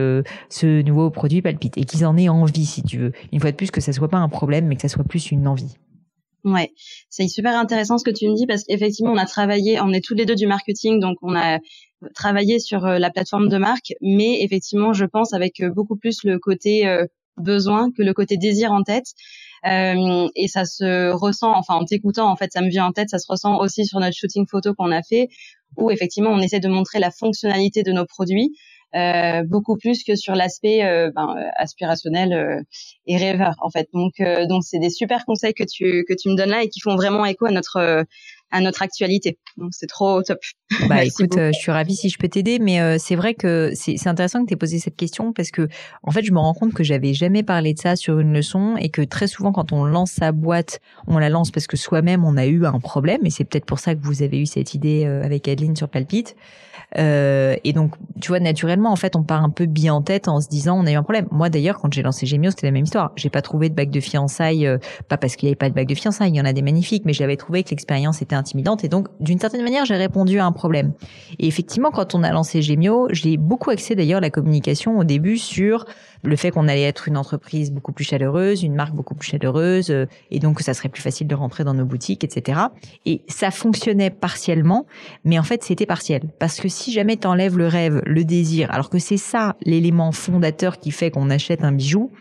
ce 0.50 0.82
nouveau 0.82 1.10
produit 1.10 1.42
palpite 1.42 1.78
et 1.78 1.84
qu'ils 1.84 2.06
en 2.06 2.18
aient 2.18 2.30
envie 2.30 2.66
si 2.66 2.82
tu 2.82 2.98
veux. 2.98 3.12
Une 3.34 3.42
fois 3.42 3.52
de 3.52 3.58
plus 3.58 3.70
que 3.70 3.82
ça 3.82 3.92
soit 3.92 4.08
pas 4.08 4.18
un 4.18 4.30
problème 4.30 4.66
mais 4.66 4.76
que 4.76 4.82
ça 4.82 4.88
soit 4.88 5.04
plus 5.04 5.30
une 5.30 5.46
envie 5.46 5.78
Ouais, 6.46 6.72
c'est 7.10 7.28
super 7.28 7.58
intéressant 7.58 7.98
ce 7.98 8.04
que 8.04 8.12
tu 8.12 8.28
me 8.28 8.36
dis 8.36 8.46
parce 8.46 8.64
qu'effectivement 8.66 9.14
on 9.14 9.18
a 9.18 9.26
travaillé, 9.26 9.80
on 9.80 9.94
est 9.94 10.04
tous 10.04 10.14
les 10.14 10.26
deux 10.26 10.36
du 10.36 10.46
marketing, 10.46 11.00
donc 11.00 11.18
on 11.22 11.36
a 11.36 11.60
travaillé 12.14 12.60
sur 12.60 12.82
la 12.82 13.10
plateforme 13.12 13.48
de 13.48 13.58
marque, 13.58 13.94
mais 14.02 14.42
effectivement 14.42 14.92
je 14.92 15.06
pense 15.06 15.34
avec 15.34 15.64
beaucoup 15.74 15.96
plus 15.96 16.26
le 16.26 16.40
côté 16.40 16.86
besoin 17.38 17.92
que 17.92 18.04
le 18.04 18.14
côté 18.14 18.38
désir 18.38 18.72
en 18.72 18.84
tête. 18.84 19.06
Euh, 19.66 20.28
et 20.36 20.48
ça 20.48 20.66
se 20.66 21.12
ressent, 21.12 21.54
enfin 21.56 21.76
en 21.76 21.86
t'écoutant, 21.86 22.30
en 22.30 22.36
fait, 22.36 22.52
ça 22.52 22.62
me 22.62 22.70
vient 22.70 22.86
en 22.86 22.92
tête, 22.92 23.10
ça 23.10 23.20
se 23.20 23.26
ressent 23.30 23.60
aussi 23.60 23.86
sur 23.86 24.00
notre 24.00 24.16
shooting 24.16 24.46
photo 24.50 24.74
qu'on 24.74 24.92
a 24.92 25.02
fait, 25.02 25.30
où 25.78 25.90
effectivement 25.90 26.32
on 26.32 26.40
essaie 26.40 26.60
de 26.60 26.68
montrer 26.68 27.00
la 27.00 27.12
fonctionnalité 27.12 27.84
de 27.84 27.92
nos 27.92 28.06
produits. 28.06 28.52
Euh, 28.96 29.44
beaucoup 29.44 29.76
plus 29.76 30.04
que 30.04 30.16
sur 30.16 30.36
l'aspect 30.36 30.84
euh, 30.84 31.10
ben, 31.16 31.36
aspirationnel 31.56 32.64
et 33.08 33.18
rêveur 33.18 33.56
en 33.62 33.70
fait. 33.70 33.90
Donc 33.94 34.14
donc 34.48 34.64
c'est 34.64 34.80
des 34.80 34.90
super 34.92 35.26
conseils 35.26 35.54
que 35.54 35.64
tu 35.64 36.06
que 36.08 36.14
tu 36.14 36.30
me 36.30 36.36
donnes 36.36 36.50
là 36.50 36.64
et 36.64 36.70
qui 36.70 36.80
font 36.80 36.96
vraiment 36.96 37.26
écho 37.26 37.46
à 37.46 37.52
notre 37.52 38.06
à 38.54 38.62
notre 38.62 38.84
actualité. 38.84 39.40
Donc 39.58 39.72
c'est 39.72 39.88
trop 39.88 40.22
top. 40.22 40.38
Bah 40.88 41.04
écoute, 41.04 41.36
euh, 41.38 41.52
je 41.54 41.60
suis 41.60 41.72
ravie 41.72 41.96
si 41.96 42.10
je 42.10 42.18
peux 42.18 42.30
t'aider, 42.30 42.60
mais 42.60 42.80
euh, 42.80 42.98
c'est 43.00 43.16
vrai 43.16 43.34
que 43.34 43.72
c'est 43.74 44.08
intéressant 44.08 44.44
que 44.44 44.48
tu 44.48 44.54
aies 44.54 44.58
posé 44.58 44.80
cette 44.80 44.96
question 44.96 45.34
parce 45.34 45.50
que 45.50 45.68
en 46.04 46.12
fait, 46.12 46.24
je 46.24 46.32
me 46.32 46.40
rends 46.40 46.54
compte 46.54 46.74
que 46.74 46.84
j'avais 46.84 47.14
jamais 47.14 47.44
parlé 47.44 47.74
de 47.74 47.80
ça 47.80 47.96
sur 47.96 48.20
une 48.20 48.32
leçon 48.32 48.78
et 48.78 48.90
que 48.90 49.02
très 49.02 49.28
souvent 49.28 49.52
quand 49.52 49.74
on 49.74 49.84
lance 49.86 50.12
sa 50.12 50.32
boîte, 50.32 50.80
on 51.08 51.18
la 51.18 51.30
lance 51.30 51.52
parce 51.52 51.68
que 51.68 51.76
soi-même 51.76 52.24
on 52.24 52.38
a 52.38 52.46
eu 52.46 52.66
un 52.66 52.80
problème 52.80 53.26
et 53.26 53.32
c'est 53.32 53.44
peut-être 53.44 53.66
pour 53.66 53.80
ça 53.80 53.96
que 53.96 54.02
vous 54.04 54.22
avez 54.22 54.40
eu 54.40 54.46
cette 54.46 54.76
idée 54.76 55.06
euh, 55.06 55.24
avec 55.24 55.48
Adeline 55.48 55.76
sur 55.76 55.90
Palpite. 55.90 56.36
Et 56.96 57.74
donc, 57.74 57.96
tu 58.22 58.28
vois, 58.28 58.40
naturellement, 58.40 58.92
en 58.92 58.96
fait, 58.96 59.16
on 59.16 59.24
part 59.24 59.44
un 59.44 59.50
peu 59.50 59.66
bien 59.66 59.96
en 59.96 60.04
tête 60.04 60.28
en 60.28 60.40
se 60.40 60.48
disant, 60.48 60.80
on 60.80 60.86
a 60.86 60.92
eu 60.92 60.96
un 60.96 61.02
problème. 61.02 61.26
Moi, 61.32 61.50
d'ailleurs, 61.50 61.80
quand 61.80 61.92
j'ai 61.92 62.04
lancé 62.04 62.28
Gemio, 62.28 62.52
c'était 62.52 62.68
la 62.68 62.72
même 62.72 62.84
histoire. 62.84 63.14
J'ai 63.16 63.32
pas 63.32 63.42
trouvé 63.42 63.70
de 63.70 63.74
bague 63.74 63.90
de 63.90 64.00
fiançailles, 64.00 64.70
pas 65.08 65.18
parce 65.18 65.36
qu'il 65.36 65.48
y 65.48 65.50
avait 65.50 65.56
pas 65.56 65.70
de 65.70 65.74
bague 65.74 65.88
de 65.88 65.96
fiançailles, 65.96 66.30
il 66.30 66.36
y 66.36 66.42
en 66.42 66.46
a 66.46 66.54
des 66.54 66.62
magnifiques, 66.62 67.02
mais 67.06 67.14
j'avais 67.14 67.36
trouvé 67.36 67.64
que 67.64 67.72
l'expérience 67.72 68.22
était 68.22 68.36
intimidante. 68.44 68.84
Et 68.84 68.90
donc, 68.90 69.08
d'une 69.20 69.40
certaine 69.40 69.64
manière, 69.64 69.86
j'ai 69.86 69.96
répondu 69.96 70.40
à 70.40 70.46
un 70.46 70.52
problème. 70.52 70.92
Et 71.40 71.48
effectivement, 71.48 71.92
quand 71.92 72.14
on 72.14 72.24
a 72.24 72.32
lancé 72.32 72.62
Gemio, 72.62 73.08
j'ai 73.12 73.38
beaucoup 73.38 73.70
axé 73.70 73.96
d'ailleurs 73.96 74.20
la 74.20 74.30
communication 74.30 74.98
au 74.98 75.06
début 75.06 75.38
sur 75.38 75.86
le 76.24 76.36
fait 76.36 76.52
qu'on 76.52 76.68
allait 76.68 76.84
être 76.84 77.08
une 77.08 77.18
entreprise 77.18 77.72
beaucoup 77.72 77.92
plus 77.92 78.06
chaleureuse, 78.06 78.64
une 78.64 78.76
marque 78.76 78.94
beaucoup 78.94 79.16
plus 79.16 79.30
chaleureuse, 79.30 79.92
euh, 79.92 80.06
et 80.32 80.40
donc 80.40 80.58
que 80.58 80.64
ça 80.64 80.74
serait 80.74 80.90
plus 80.90 81.02
facile 81.02 81.28
de 81.28 81.36
rentrer 81.36 81.64
dans 81.64 81.74
nos 81.74 81.86
boutiques, 81.86 82.24
etc. 82.24 82.62
Et 83.06 83.22
ça 83.28 83.52
fonctionnait 83.52 84.10
partiellement, 84.10 84.86
mais 85.26 85.38
en 85.38 85.44
fait 85.44 85.64
c'était 85.64 85.86
partiel. 85.86 86.24
Parce 86.40 86.60
que 86.60 86.70
si 86.70 86.92
jamais 86.92 87.18
tu 87.18 87.28
enlèves 87.28 87.58
le 87.58 87.68
rêve, 87.68 88.02
le 88.06 88.24
désir, 88.24 88.72
alors 88.72 88.90
que 88.90 89.00
c'est 89.00 89.18
ça 89.18 89.56
l'élément 89.64 90.12
fondateur 90.12 90.80
qui 90.80 90.92
fait 90.92 91.12
qu'on 91.12 91.30
achète 91.30 91.64
un 91.64 91.72
bijou, 91.72 92.12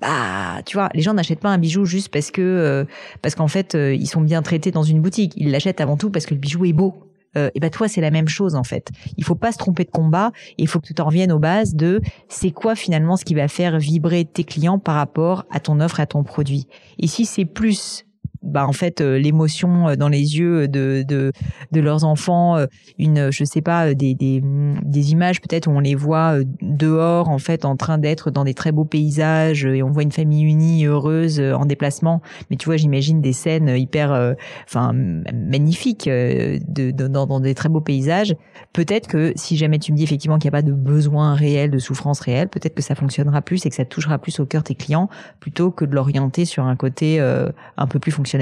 bah 0.00 0.62
tu 0.64 0.76
vois, 0.76 0.88
les 0.94 1.02
gens 1.02 1.14
n'achètent 1.14 1.40
pas 1.40 1.50
un 1.50 1.58
bijou 1.58 1.84
juste 1.84 2.08
parce 2.08 2.30
que 2.30 2.40
euh, 2.42 2.84
parce 3.20 3.34
qu'en 3.34 3.48
fait 3.48 3.74
euh, 3.74 3.94
ils 3.94 4.08
sont 4.08 4.20
bien 4.20 4.42
traités 4.42 4.70
dans 4.70 4.82
une 4.82 5.00
boutique. 5.00 5.34
Ils 5.36 5.50
l'achètent 5.50 5.80
avant 5.80 5.96
tout 5.96 6.10
parce 6.10 6.26
que 6.26 6.34
le 6.34 6.40
bijou 6.40 6.64
est 6.64 6.72
beau 6.72 7.11
euh, 7.36 7.50
et 7.54 7.60
ben 7.60 7.70
toi 7.70 7.88
c'est 7.88 8.00
la 8.00 8.10
même 8.10 8.28
chose 8.28 8.54
en 8.54 8.64
fait. 8.64 8.90
Il 9.16 9.24
faut 9.24 9.34
pas 9.34 9.52
se 9.52 9.58
tromper 9.58 9.84
de 9.84 9.90
combat. 9.90 10.32
il 10.58 10.68
faut 10.68 10.80
que 10.80 10.86
tu 10.86 10.94
t'en 10.94 11.06
reviennes 11.06 11.32
aux 11.32 11.38
bases 11.38 11.74
de 11.74 12.00
c'est 12.28 12.50
quoi 12.50 12.74
finalement 12.74 13.16
ce 13.16 13.24
qui 13.24 13.34
va 13.34 13.48
faire 13.48 13.78
vibrer 13.78 14.24
tes 14.24 14.44
clients 14.44 14.78
par 14.78 14.94
rapport 14.94 15.44
à 15.50 15.60
ton 15.60 15.80
offre 15.80 16.00
et 16.00 16.02
à 16.02 16.06
ton 16.06 16.22
produit. 16.24 16.66
Et 16.98 17.06
si 17.06 17.24
c'est 17.24 17.44
plus 17.44 18.04
bah 18.52 18.66
en 18.66 18.72
fait 18.72 19.00
euh, 19.00 19.18
l'émotion 19.18 19.88
euh, 19.88 19.96
dans 19.96 20.08
les 20.08 20.38
yeux 20.38 20.68
de 20.68 21.04
de, 21.08 21.32
de 21.72 21.80
leurs 21.80 22.04
enfants 22.04 22.56
euh, 22.56 22.66
une 22.98 23.32
je 23.32 23.44
sais 23.44 23.62
pas 23.62 23.94
des 23.94 24.14
des, 24.14 24.42
des 24.82 25.12
images 25.12 25.40
peut-être 25.40 25.66
où 25.66 25.70
on 25.70 25.80
les 25.80 25.94
voit 25.94 26.36
dehors 26.60 27.28
en 27.28 27.38
fait 27.38 27.64
en 27.64 27.76
train 27.76 27.98
d'être 27.98 28.30
dans 28.30 28.44
des 28.44 28.54
très 28.54 28.70
beaux 28.70 28.84
paysages 28.84 29.64
et 29.64 29.82
on 29.82 29.90
voit 29.90 30.02
une 30.02 30.12
famille 30.12 30.44
unie 30.44 30.84
heureuse 30.84 31.40
en 31.40 31.64
déplacement. 31.64 32.20
Mais 32.50 32.56
tu 32.56 32.66
vois 32.66 32.76
j'imagine 32.76 33.20
des 33.20 33.32
scènes 33.32 33.68
hyper 33.68 34.34
enfin 34.64 34.92
magnifiques 34.92 36.08
de, 36.08 36.90
dans, 36.90 37.26
dans 37.26 37.40
des 37.40 37.54
très 37.54 37.68
beaux 37.68 37.80
paysages. 37.80 38.34
Peut-être 38.72 39.08
que 39.08 39.32
si 39.36 39.56
jamais 39.56 39.78
tu 39.78 39.92
me 39.92 39.96
dis 39.96 40.02
effectivement 40.02 40.38
qu'il 40.38 40.50
n'y 40.50 40.56
a 40.56 40.58
pas 40.58 40.62
de 40.62 40.72
besoin 40.72 41.34
réel 41.34 41.70
de 41.70 41.78
souffrance 41.78 42.20
réelle 42.20 42.48
peut-être 42.48 42.74
que 42.74 42.82
ça 42.82 42.94
fonctionnera 42.94 43.40
plus 43.40 43.64
et 43.64 43.70
que 43.70 43.74
ça 43.74 43.84
touchera 43.84 44.18
plus 44.18 44.38
au 44.40 44.46
cœur 44.46 44.62
tes 44.62 44.74
clients 44.74 45.08
plutôt 45.40 45.70
que 45.70 45.84
de 45.84 45.94
l'orienter 45.94 46.44
sur 46.44 46.64
un 46.64 46.76
côté 46.76 47.20
un 47.20 47.86
peu 47.86 47.98
plus 47.98 48.12
fonctionnel 48.12 48.41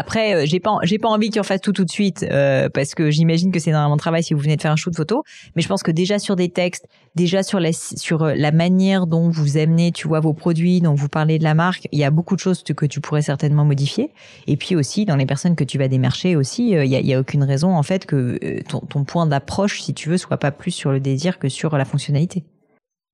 Après, 0.00 0.34
euh, 0.34 0.46
j'ai 0.46 0.60
pas 0.60 0.78
j'ai 0.82 0.98
pas 0.98 1.10
envie 1.10 1.28
que 1.28 1.34
tu 1.34 1.40
en 1.40 1.42
fasses 1.42 1.60
tout 1.60 1.74
tout 1.74 1.84
de 1.84 1.90
suite 1.90 2.22
euh, 2.30 2.70
parce 2.70 2.94
que 2.94 3.10
j'imagine 3.10 3.52
que 3.52 3.58
c'est 3.58 3.68
énormément 3.68 3.96
de 3.96 4.00
travail 4.00 4.22
si 4.22 4.32
vous 4.32 4.40
venez 4.40 4.56
de 4.56 4.62
faire 4.62 4.72
un 4.72 4.76
shoot 4.76 4.96
photo. 4.96 5.24
Mais 5.54 5.60
je 5.60 5.68
pense 5.68 5.82
que 5.82 5.90
déjà 5.90 6.18
sur 6.18 6.36
des 6.36 6.48
textes, 6.48 6.86
déjà 7.16 7.42
sur 7.42 7.60
la 7.60 7.70
sur 7.74 8.22
euh, 8.22 8.34
la 8.34 8.50
manière 8.50 9.06
dont 9.06 9.28
vous 9.28 9.58
amenez, 9.58 9.92
tu 9.92 10.08
vois, 10.08 10.20
vos 10.20 10.32
produits, 10.32 10.80
dont 10.80 10.94
vous 10.94 11.10
parlez 11.10 11.38
de 11.38 11.44
la 11.44 11.52
marque, 11.52 11.86
il 11.92 11.98
y 11.98 12.04
a 12.04 12.10
beaucoup 12.10 12.34
de 12.34 12.40
choses 12.40 12.62
que 12.62 12.86
tu 12.86 13.02
pourrais 13.02 13.20
certainement 13.20 13.66
modifier. 13.66 14.10
Et 14.46 14.56
puis 14.56 14.74
aussi 14.74 15.04
dans 15.04 15.16
les 15.16 15.26
personnes 15.26 15.54
que 15.54 15.64
tu 15.64 15.76
vas 15.76 15.88
démarcher 15.88 16.34
aussi, 16.34 16.70
il 16.70 16.86
y 16.86 17.14
a 17.14 17.20
aucune 17.20 17.44
raison 17.44 17.76
en 17.76 17.82
fait 17.82 18.06
que 18.06 18.62
ton, 18.62 18.80
ton 18.80 19.04
point 19.04 19.26
d'approche, 19.26 19.82
si 19.82 19.92
tu 19.92 20.08
veux, 20.08 20.16
soit 20.16 20.38
pas 20.38 20.50
plus 20.50 20.70
sur 20.70 20.92
le 20.92 21.00
désir 21.00 21.38
que 21.38 21.50
sur 21.50 21.76
la 21.76 21.84
fonctionnalité. 21.84 22.44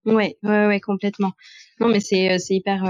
Ouais, 0.05 0.37
ouais, 0.45 0.67
ouais, 0.69 0.79
complètement. 0.79 1.33
Non, 1.81 1.89
mais 1.89 1.99
c'est 1.99 2.39
c'est 2.39 2.55
hyper 2.55 2.85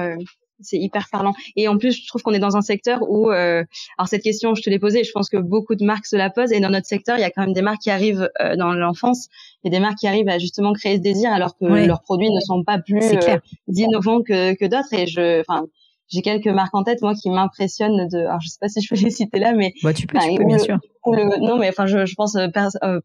c'est 0.60 0.78
hyper 0.78 1.08
parlant. 1.10 1.34
Et 1.56 1.68
en 1.68 1.78
plus, 1.78 1.92
je 2.02 2.06
trouve 2.06 2.22
qu'on 2.22 2.32
est 2.32 2.38
dans 2.38 2.56
un 2.56 2.62
secteur 2.62 3.00
où, 3.02 3.30
euh, 3.30 3.64
alors 3.98 4.08
cette 4.08 4.22
question, 4.22 4.54
je 4.54 4.62
te 4.62 4.70
l'ai 4.70 4.78
posée, 4.78 5.04
je 5.04 5.12
pense 5.12 5.28
que 5.28 5.36
beaucoup 5.36 5.74
de 5.74 5.84
marques 5.84 6.06
se 6.06 6.16
la 6.16 6.30
posent. 6.30 6.52
Et 6.52 6.60
dans 6.60 6.70
notre 6.70 6.86
secteur, 6.86 7.18
il 7.18 7.20
y 7.20 7.24
a 7.24 7.30
quand 7.30 7.42
même 7.42 7.52
des 7.52 7.62
marques 7.62 7.82
qui 7.82 7.90
arrivent 7.90 8.30
euh, 8.40 8.56
dans 8.56 8.72
l'enfance, 8.72 9.28
et 9.64 9.70
des 9.70 9.80
marques 9.80 9.98
qui 9.98 10.08
arrivent 10.08 10.28
à 10.28 10.38
justement 10.38 10.72
créer 10.72 10.96
ce 10.96 11.02
désir, 11.02 11.32
alors 11.32 11.56
que 11.58 11.64
leurs 11.64 12.02
produits 12.02 12.30
ne 12.30 12.40
sont 12.40 12.64
pas 12.64 12.78
plus 12.78 13.04
euh, 13.04 13.38
innovants 13.68 14.22
que, 14.22 14.54
que 14.54 14.64
d'autres. 14.64 14.92
Et 14.92 15.06
je, 15.06 15.40
enfin, 15.40 15.66
j'ai 16.08 16.22
quelques 16.22 16.46
marques 16.46 16.74
en 16.74 16.84
tête, 16.84 17.02
moi, 17.02 17.14
qui 17.14 17.30
m'impressionnent. 17.30 18.08
De, 18.08 18.18
alors 18.18 18.40
je 18.40 18.48
sais 18.48 18.58
pas 18.60 18.68
si 18.68 18.80
je 18.80 18.94
peux 18.94 19.00
les 19.02 19.10
citer 19.10 19.38
là, 19.38 19.52
mais 19.52 19.72
ouais, 19.82 19.94
tu 19.94 20.06
peux, 20.06 20.18
tu 20.18 20.34
peux 20.36 20.44
bien 20.44 20.58
sûr. 20.58 20.78
non, 21.06 21.58
mais 21.58 21.68
enfin, 21.68 21.86
je, 21.86 22.06
je 22.06 22.14
pense 22.14 22.36
euh, 22.36 22.48
euh, 22.82 23.00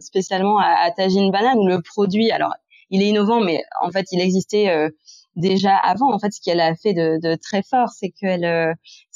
spécialement 0.00 0.58
à, 0.58 0.74
à 0.84 0.90
Tajine 0.90 1.30
Banane 1.30 1.58
où 1.58 1.66
le 1.66 1.80
produit, 1.80 2.30
alors 2.30 2.52
il 2.90 3.02
est 3.02 3.08
innovant, 3.08 3.40
mais 3.40 3.62
en 3.80 3.90
fait, 3.90 4.06
il 4.12 4.20
existait 4.20 4.68
déjà 5.36 5.76
avant. 5.76 6.12
En 6.12 6.18
fait, 6.18 6.32
ce 6.32 6.40
qu'elle 6.40 6.60
a 6.60 6.74
fait 6.74 6.92
de, 6.92 7.20
de 7.20 7.36
très 7.36 7.62
fort, 7.62 7.88
c'est 7.88 8.10
qu'elle, 8.10 8.44
euh, 8.44 8.72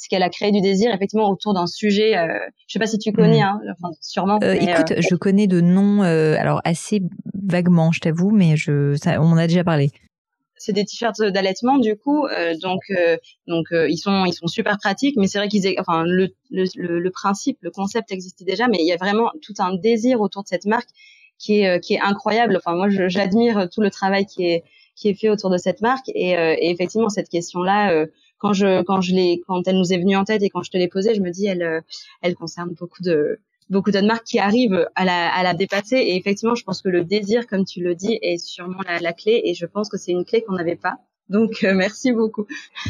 qu'elle 0.09 0.23
a 0.23 0.29
créé 0.29 0.51
du 0.51 0.61
désir 0.61 0.93
effectivement 0.93 1.29
autour 1.29 1.53
d'un 1.53 1.67
sujet. 1.67 2.17
Euh, 2.17 2.39
je 2.67 2.73
sais 2.73 2.79
pas 2.79 2.87
si 2.87 2.97
tu 2.97 3.11
connais, 3.11 3.39
mm. 3.39 3.43
hein, 3.43 3.61
enfin, 3.71 3.93
sûrement. 4.01 4.39
Euh, 4.43 4.53
écoute, 4.53 4.93
je 4.97 5.15
connais 5.15 5.47
de 5.47 5.61
noms, 5.61 6.01
alors 6.01 6.61
assez 6.63 7.01
vaguement, 7.33 7.91
je 7.91 7.99
t'avoue, 7.99 8.31
mais 8.31 8.57
je, 8.57 8.95
ça, 8.95 9.21
on 9.21 9.31
en 9.31 9.37
a 9.37 9.47
déjà 9.47 9.63
parlé 9.63 9.91
c'est 10.59 10.73
des 10.73 10.85
t-shirts 10.85 11.21
d'allaitement 11.21 11.77
du 11.77 11.95
coup 11.95 12.25
donc 12.63 12.81
donc 13.45 13.67
ils 13.71 13.97
sont 13.97 14.25
ils 14.25 14.33
sont 14.33 14.47
super 14.47 14.79
pratiques 14.79 15.15
mais 15.15 15.27
c'est 15.27 15.37
vrai 15.37 15.49
qu'ils 15.49 15.75
enfin 15.79 16.03
le, 16.03 16.29
le, 16.49 16.65
le 16.99 17.11
principe 17.11 17.59
le 17.61 17.69
concept 17.69 18.11
existait 18.11 18.43
déjà 18.43 18.67
mais 18.67 18.79
il 18.79 18.87
y 18.87 18.91
a 18.91 18.97
vraiment 18.97 19.29
tout 19.43 19.53
un 19.59 19.75
désir 19.75 20.19
autour 20.19 20.41
de 20.41 20.47
cette 20.47 20.65
marque 20.65 20.89
qui 21.37 21.59
est 21.59 21.79
qui 21.81 21.93
est 21.93 21.99
incroyable 21.99 22.57
enfin 22.57 22.75
moi 22.75 22.87
j'admire 22.89 23.69
tout 23.71 23.81
le 23.81 23.91
travail 23.91 24.25
qui 24.25 24.47
est 24.47 24.63
qui 24.97 25.09
est 25.09 25.13
fait 25.13 25.29
autour 25.29 25.49
de 25.49 25.57
cette 25.57 25.81
marque. 25.81 26.09
Et, 26.13 26.37
euh, 26.37 26.55
effectivement, 26.59 27.07
cette 27.07 27.29
question-là, 27.29 27.93
euh, 27.93 28.07
quand 28.39 28.53
je 28.53 28.81
quand 28.83 28.99
je 28.99 29.13
l'ai 29.13 29.41
quand 29.47 29.65
elle 29.67 29.77
nous 29.77 29.93
est 29.93 29.97
venue 29.97 30.17
en 30.17 30.25
tête 30.25 30.43
et 30.43 30.49
quand 30.49 30.63
je 30.63 30.71
te 30.71 30.77
l'ai 30.77 30.87
posée, 30.87 31.15
je 31.15 31.21
me 31.21 31.29
dis 31.29 31.45
elle 31.45 31.63
euh, 31.63 31.81
elle 32.21 32.35
concerne 32.35 32.71
beaucoup 32.71 33.01
de 33.03 33.39
beaucoup 33.69 33.91
d'autres 33.91 34.07
marques 34.07 34.25
qui 34.25 34.39
arrivent 34.39 34.87
à 34.95 35.05
la, 35.05 35.33
à 35.33 35.43
la 35.43 35.53
dépasser. 35.53 35.97
Et 35.97 36.15
effectivement, 36.17 36.55
je 36.55 36.63
pense 36.63 36.81
que 36.81 36.89
le 36.89 37.03
désir, 37.03 37.47
comme 37.47 37.65
tu 37.65 37.81
le 37.81 37.95
dis, 37.95 38.17
est 38.21 38.37
sûrement 38.37 38.81
la, 38.87 38.99
la 38.99 39.13
clé. 39.13 39.41
Et 39.43 39.53
je 39.53 39.65
pense 39.65 39.89
que 39.89 39.97
c'est 39.97 40.11
une 40.11 40.25
clé 40.25 40.41
qu'on 40.41 40.53
n'avait 40.53 40.77
pas. 40.77 40.97
Donc 41.29 41.61
merci 41.75 42.11
beaucoup. 42.13 42.45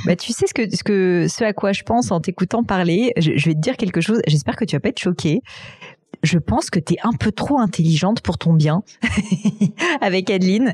Bah 0.05 0.15
tu 0.15 0.31
sais 0.31 0.47
ce 0.47 0.53
que 0.53 0.73
ce 0.73 0.83
que 0.83 1.27
ce 1.27 1.43
à 1.43 1.53
quoi 1.53 1.71
je 1.73 1.83
pense 1.83 2.11
en 2.11 2.21
t'écoutant 2.21 2.63
parler, 2.63 3.11
je, 3.17 3.31
je, 3.35 3.45
vais 3.49 3.55
te 3.55 3.59
dire 3.59 3.75
quelque 3.75 4.01
chose. 4.01 4.21
J'espère 4.27 4.55
que 4.55 4.65
tu 4.65 4.75
vas 4.75 4.79
pas 4.79 4.89
être 4.89 4.99
choquée 4.99 5.41
je 6.27 6.37
pense 6.37 6.69
que 6.69 6.79
tu 6.79 6.93
es 6.93 6.97
un 7.03 7.13
peu 7.13 7.31
trop 7.31 7.59
intelligente 7.59 8.21
pour 8.21 8.37
ton 8.37 8.53
bien 8.53 8.83
avec 10.01 10.29
Adeline 10.29 10.73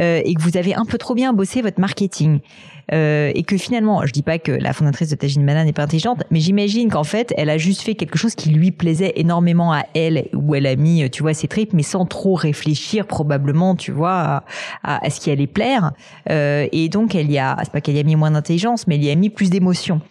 euh, 0.00 0.20
et 0.24 0.34
que 0.34 0.42
vous 0.42 0.56
avez 0.56 0.74
un 0.74 0.84
peu 0.84 0.98
trop 0.98 1.14
bien 1.14 1.32
bossé 1.32 1.62
votre 1.62 1.80
marketing. 1.80 2.40
Euh, 2.92 3.32
et 3.34 3.44
que 3.44 3.56
finalement, 3.56 4.04
je 4.04 4.12
dis 4.12 4.22
pas 4.22 4.38
que 4.38 4.52
la 4.52 4.74
fondatrice 4.74 5.08
de 5.08 5.14
Tajine 5.14 5.42
Mana 5.42 5.64
n'est 5.64 5.72
pas 5.72 5.84
intelligente, 5.84 6.22
mais 6.30 6.40
j'imagine 6.40 6.90
qu'en 6.90 7.04
fait, 7.04 7.32
elle 7.38 7.48
a 7.48 7.56
juste 7.56 7.80
fait 7.80 7.94
quelque 7.94 8.18
chose 8.18 8.34
qui 8.34 8.50
lui 8.50 8.72
plaisait 8.72 9.14
énormément 9.16 9.72
à 9.72 9.84
elle, 9.94 10.28
où 10.34 10.54
elle 10.54 10.66
a 10.66 10.76
mis, 10.76 11.08
tu 11.08 11.22
vois, 11.22 11.32
ses 11.32 11.48
tripes, 11.48 11.72
mais 11.72 11.82
sans 11.82 12.04
trop 12.04 12.34
réfléchir 12.34 13.06
probablement, 13.06 13.74
tu 13.74 13.90
vois, 13.90 14.44
à, 14.82 15.10
ce 15.10 15.18
qui 15.18 15.30
allait 15.30 15.46
plaire. 15.46 15.92
Euh, 16.30 16.66
et 16.72 16.90
donc, 16.90 17.14
elle 17.14 17.30
y 17.30 17.38
a, 17.38 17.56
c'est 17.62 17.72
pas 17.72 17.80
qu'elle 17.80 17.96
y 17.96 18.00
a 18.00 18.04
mis 18.04 18.16
moins 18.16 18.32
d'intelligence, 18.32 18.86
mais 18.86 18.96
elle 18.96 19.04
y 19.04 19.10
a 19.10 19.14
mis 19.14 19.30
plus 19.30 19.48
d'émotion. 19.48 20.02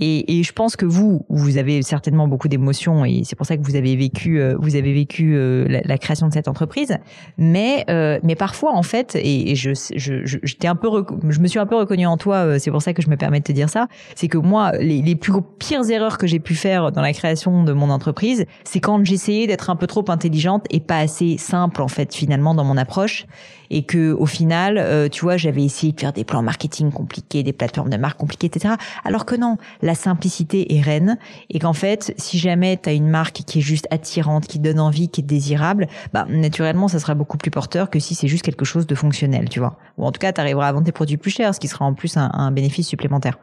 Et, 0.00 0.38
et, 0.38 0.42
je 0.42 0.52
pense 0.52 0.76
que 0.76 0.86
vous, 0.86 1.26
vous 1.28 1.58
avez 1.58 1.82
certainement 1.82 2.26
beaucoup 2.26 2.48
d'émotions 2.48 3.04
et 3.04 3.22
c'est 3.24 3.36
pour 3.36 3.46
ça 3.46 3.58
que 3.58 3.62
vous 3.62 3.76
avez 3.76 3.96
vécu, 3.96 4.40
euh, 4.40 4.56
vous 4.58 4.74
avez 4.74 4.94
vécu 4.94 5.34
euh, 5.36 5.66
la, 5.68 5.98
création 5.98 6.26
de 6.26 6.32
cette 6.32 6.48
entreprise. 6.48 6.96
Mais, 7.36 7.84
euh, 7.90 8.18
mais 8.22 8.34
parfois 8.34 8.74
en 8.74 8.82
fait, 8.82 9.16
et, 9.22 9.54
je, 9.54 9.72
je, 9.94 10.38
j'étais 10.42 10.68
un 10.68 10.74
peu, 10.74 10.88
je 11.28 11.40
me 11.40 11.46
suis 11.46 11.58
un 11.58 11.66
peu 11.66 11.76
reconnue 11.76 12.06
en 12.06 12.16
toi. 12.16 12.58
c'est 12.58 12.70
pour 12.70 12.80
ça 12.80 12.94
que 12.94 13.02
je 13.02 13.10
me 13.10 13.16
permets 13.16 13.40
de 13.40 13.44
te 13.44 13.52
dire 13.52 13.68
ça. 13.68 13.88
C'est 14.14 14.28
que 14.28 14.38
moi, 14.38 14.72
les, 14.78 15.02
les 15.02 15.16
plus 15.16 15.32
pires 15.58 15.88
erreurs 15.90 16.16
que 16.16 16.26
j'ai 16.26 16.40
pu 16.40 16.54
faire 16.54 16.92
dans 16.92 17.02
la 17.02 17.12
création 17.12 17.62
de 17.62 17.72
mon 17.72 17.90
entreprise, 17.90 18.46
c'est 18.64 18.80
quand 18.80 19.04
j'essayais 19.04 19.46
d'être 19.46 19.68
un 19.68 19.76
peu 19.76 19.86
trop 19.86 20.04
intelligente 20.08 20.64
et 20.70 20.80
pas 20.80 20.98
assez 20.98 21.36
simple 21.36 21.82
en 21.82 21.88
fait 21.88 22.14
finalement 22.14 22.54
dans 22.54 22.64
mon 22.64 22.78
approche 22.78 23.26
et 23.70 23.82
que 23.82 24.12
au 24.12 24.26
final, 24.26 24.78
euh, 24.78 25.08
tu 25.08 25.22
vois, 25.22 25.36
j'avais 25.36 25.64
essayé 25.64 25.92
de 25.92 26.00
faire 26.00 26.12
des 26.12 26.24
plans 26.24 26.42
marketing 26.42 26.90
compliqués, 26.90 27.42
des 27.42 27.52
plateformes 27.52 27.90
de 27.90 27.96
marque 27.96 28.18
compliquées, 28.18 28.48
etc. 28.48 28.74
Alors 29.04 29.24
que 29.24 29.34
non, 29.36 29.56
la 29.82 29.94
simplicité 29.94 30.76
est 30.76 30.80
reine 30.80 31.18
et 31.48 31.58
qu'en 31.58 31.72
fait, 31.72 32.12
si 32.16 32.38
jamais 32.38 32.78
tu 32.82 32.88
as 32.88 32.92
une 32.92 33.08
marque 33.08 33.42
qui 33.46 33.58
est 33.58 33.62
juste 33.62 33.86
attirante, 33.90 34.46
qui 34.46 34.58
donne 34.58 34.80
envie, 34.80 35.08
qui 35.08 35.20
est 35.20 35.24
désirable, 35.24 35.88
bah 36.12 36.26
naturellement, 36.28 36.88
ça 36.88 36.98
sera 36.98 37.14
beaucoup 37.14 37.38
plus 37.38 37.50
porteur 37.50 37.90
que 37.90 37.98
si 37.98 38.14
c'est 38.14 38.28
juste 38.28 38.44
quelque 38.44 38.64
chose 38.64 38.86
de 38.86 38.94
fonctionnel, 38.94 39.48
tu 39.48 39.60
vois. 39.60 39.78
Ou 39.98 40.04
en 40.04 40.12
tout 40.12 40.18
cas, 40.18 40.32
tu 40.32 40.40
arriveras 40.40 40.68
à 40.68 40.72
vendre 40.72 40.86
tes 40.86 40.92
produits 40.92 41.16
plus 41.16 41.30
chers, 41.30 41.54
ce 41.54 41.60
qui 41.60 41.68
sera 41.68 41.84
en 41.84 41.94
plus 41.94 42.16
un, 42.16 42.30
un 42.32 42.50
bénéfice 42.50 42.88
supplémentaire. 42.88 43.38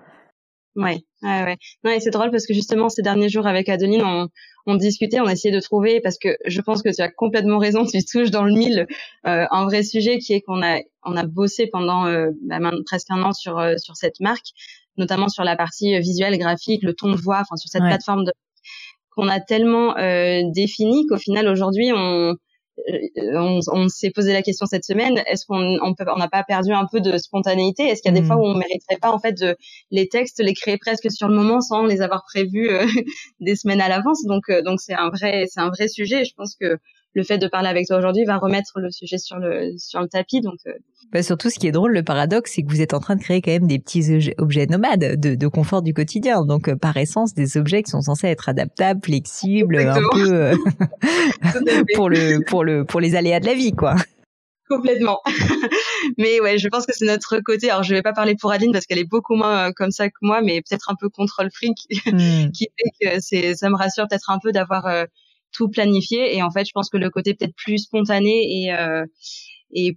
Ouais, 0.77 1.00
ouais, 1.24 1.43
ouais. 1.43 1.57
Non, 1.84 1.89
et 1.89 2.00
c'est 2.00 2.12
drôle 2.12 2.29
parce 2.29 2.46
que 2.46 2.53
justement 2.53 2.88
ces 2.88 3.01
derniers 3.01 3.29
jours 3.29 3.48
avec 3.48 3.67
Adeline, 3.67 4.03
on, 4.03 4.27
on 4.67 4.75
discutait, 4.75 5.19
on 5.19 5.27
essayait 5.27 5.53
de 5.53 5.60
trouver 5.60 6.01
parce 6.01 6.19
que 6.19 6.38
je 6.46 6.62
pense 6.62 6.84
que 6.84 6.96
tu 6.96 7.01
as 7.01 7.10
complètement 7.10 7.57
raison, 7.57 7.84
tu 7.84 7.98
touches 8.05 8.29
dans 8.29 8.43
le 8.43 8.53
mille 8.53 8.86
euh, 9.25 9.48
un 9.50 9.65
vrai 9.65 9.81
sujet 9.81 10.19
qui 10.19 10.34
est 10.34 10.41
qu'on 10.41 10.62
a 10.62 10.81
on 11.03 11.17
a 11.17 11.25
bossé 11.25 11.65
pendant 11.65 12.05
euh, 12.05 12.29
bah, 12.43 12.60
presque 12.86 13.07
un 13.10 13.24
an 13.24 13.34
sur 13.34 13.57
euh, 13.57 13.74
sur 13.77 13.96
cette 13.96 14.19
marque, 14.19 14.50
notamment 14.97 15.30
sur 15.30 15.43
la 15.43 15.56
partie 15.56 15.97
visuelle, 15.99 16.38
graphique, 16.38 16.84
le 16.84 16.93
ton 16.93 17.12
de 17.12 17.17
voix, 17.17 17.39
enfin 17.41 17.56
sur 17.56 17.69
cette 17.69 17.82
plateforme 17.82 18.25
de 18.25 18.32
qu'on 19.15 19.30
a 19.30 19.39
tellement 19.39 19.95
défini 20.54 21.08
qu'au 21.08 21.17
final 21.17 21.47
aujourd'hui 21.47 21.91
on 21.91 22.36
on, 23.17 23.59
on 23.71 23.87
s'est 23.87 24.11
posé 24.11 24.33
la 24.33 24.41
question 24.41 24.65
cette 24.65 24.85
semaine 24.85 25.21
est-ce 25.27 25.45
qu'on 25.45 25.77
on 25.81 25.95
on 25.97 26.17
n'a 26.17 26.29
pas 26.29 26.43
perdu 26.43 26.71
un 26.71 26.85
peu 26.85 27.01
de 27.01 27.17
spontanéité? 27.17 27.83
Est-ce 27.83 28.01
qu'il 28.01 28.13
y 28.13 28.17
a 28.17 28.19
des 28.19 28.23
hmm. 28.23 28.27
fois 28.27 28.35
où 28.37 28.45
on 28.45 28.55
mériterait 28.55 28.97
pas 29.01 29.11
en 29.11 29.19
fait 29.19 29.33
de 29.33 29.55
les 29.91 30.07
textes 30.07 30.39
les 30.39 30.53
créer 30.53 30.77
presque 30.77 31.11
sur 31.11 31.27
le 31.27 31.35
moment 31.35 31.61
sans 31.61 31.85
les 31.85 32.01
avoir 32.01 32.23
prévus 32.23 32.69
des 33.39 33.55
semaines 33.55 33.81
à 33.81 33.89
l'avance? 33.89 34.23
Donc 34.25 34.51
donc 34.63 34.79
c'est 34.79 34.93
un 34.93 35.09
vrai 35.09 35.45
c'est 35.49 35.59
un 35.59 35.69
vrai 35.69 35.87
sujet. 35.87 36.23
Je 36.25 36.33
pense 36.35 36.55
que 36.55 36.77
le 37.17 37.23
fait 37.23 37.39
de 37.39 37.47
parler 37.47 37.67
avec 37.67 37.88
toi 37.88 37.97
aujourd'hui 37.97 38.25
va 38.25 38.38
remettre 38.38 38.80
le 38.80 38.91
sujet 38.91 39.17
sur 39.17 39.38
le 39.38 39.73
sur 39.77 40.01
le 40.01 40.08
tapis. 40.08 40.39
Donc 40.39 40.60
euh. 40.67 40.73
bah 41.12 41.23
surtout, 41.23 41.49
ce 41.49 41.58
qui 41.58 41.67
est 41.67 41.71
drôle, 41.71 41.91
le 41.91 42.03
paradoxe, 42.03 42.51
c'est 42.53 42.62
que 42.62 42.69
vous 42.69 42.80
êtes 42.80 42.93
en 42.93 42.99
train 42.99 43.15
de 43.15 43.21
créer 43.21 43.41
quand 43.41 43.51
même 43.51 43.67
des 43.67 43.80
petits 43.80 44.32
objets 44.38 44.67
nomades 44.67 45.19
de, 45.19 45.34
de 45.34 45.47
confort 45.47 45.82
du 45.82 45.95
quotidien. 45.95 46.45
Donc, 46.45 46.69
euh, 46.69 46.75
par 46.75 46.95
essence, 46.95 47.34
des 47.34 47.58
objets 47.58 47.82
qui 47.82 47.89
sont 47.89 48.01
censés 48.01 48.27
être 48.27 48.49
adaptables, 48.49 49.01
flexibles, 49.03 49.80
un 49.80 49.99
peu 50.12 50.32
euh, 50.32 50.56
pour 51.95 52.10
le 52.10 52.45
pour 52.45 52.63
le 52.63 52.86
pour 52.86 52.99
les 52.99 53.15
aléas 53.15 53.39
de 53.39 53.47
la 53.47 53.56
vie, 53.56 53.71
quoi. 53.71 53.95
Complètement. 54.69 55.19
mais 56.19 56.39
ouais, 56.39 56.60
je 56.60 56.67
pense 56.67 56.86
que 56.86 56.93
c'est 56.93 57.06
notre 57.06 57.39
côté. 57.39 57.71
Alors, 57.71 57.82
je 57.82 57.95
vais 57.95 58.03
pas 58.03 58.13
parler 58.13 58.36
pour 58.36 58.51
Adeline 58.51 58.73
parce 58.73 58.86
qu'elle 58.86 58.99
est 58.99 59.10
beaucoup 59.10 59.36
moins 59.36 59.71
comme 59.71 59.91
ça 59.91 60.10
que 60.10 60.17
moi, 60.21 60.41
mais 60.41 60.62
peut-être 60.62 60.91
un 60.91 60.95
peu 60.99 61.10
contrôle 61.10 61.49
freak 61.51 61.77
hmm. 62.06 62.51
qui 62.51 62.67
fait 62.77 62.91
que 63.01 63.19
c'est, 63.21 63.56
ça 63.56 63.69
me 63.69 63.75
rassure 63.75 64.08
peut-être 64.08 64.30
un 64.30 64.38
peu 64.38 64.51
d'avoir 64.51 64.86
tout 65.51 65.69
planifié. 65.69 66.36
Et 66.36 66.43
en 66.43 66.51
fait, 66.51 66.65
je 66.65 66.71
pense 66.73 66.89
que 66.89 66.97
le 66.97 67.10
côté 67.10 67.33
peut-être 67.33 67.55
plus 67.55 67.79
spontané 67.79 68.29
et 68.29 68.73
euh, 68.73 69.05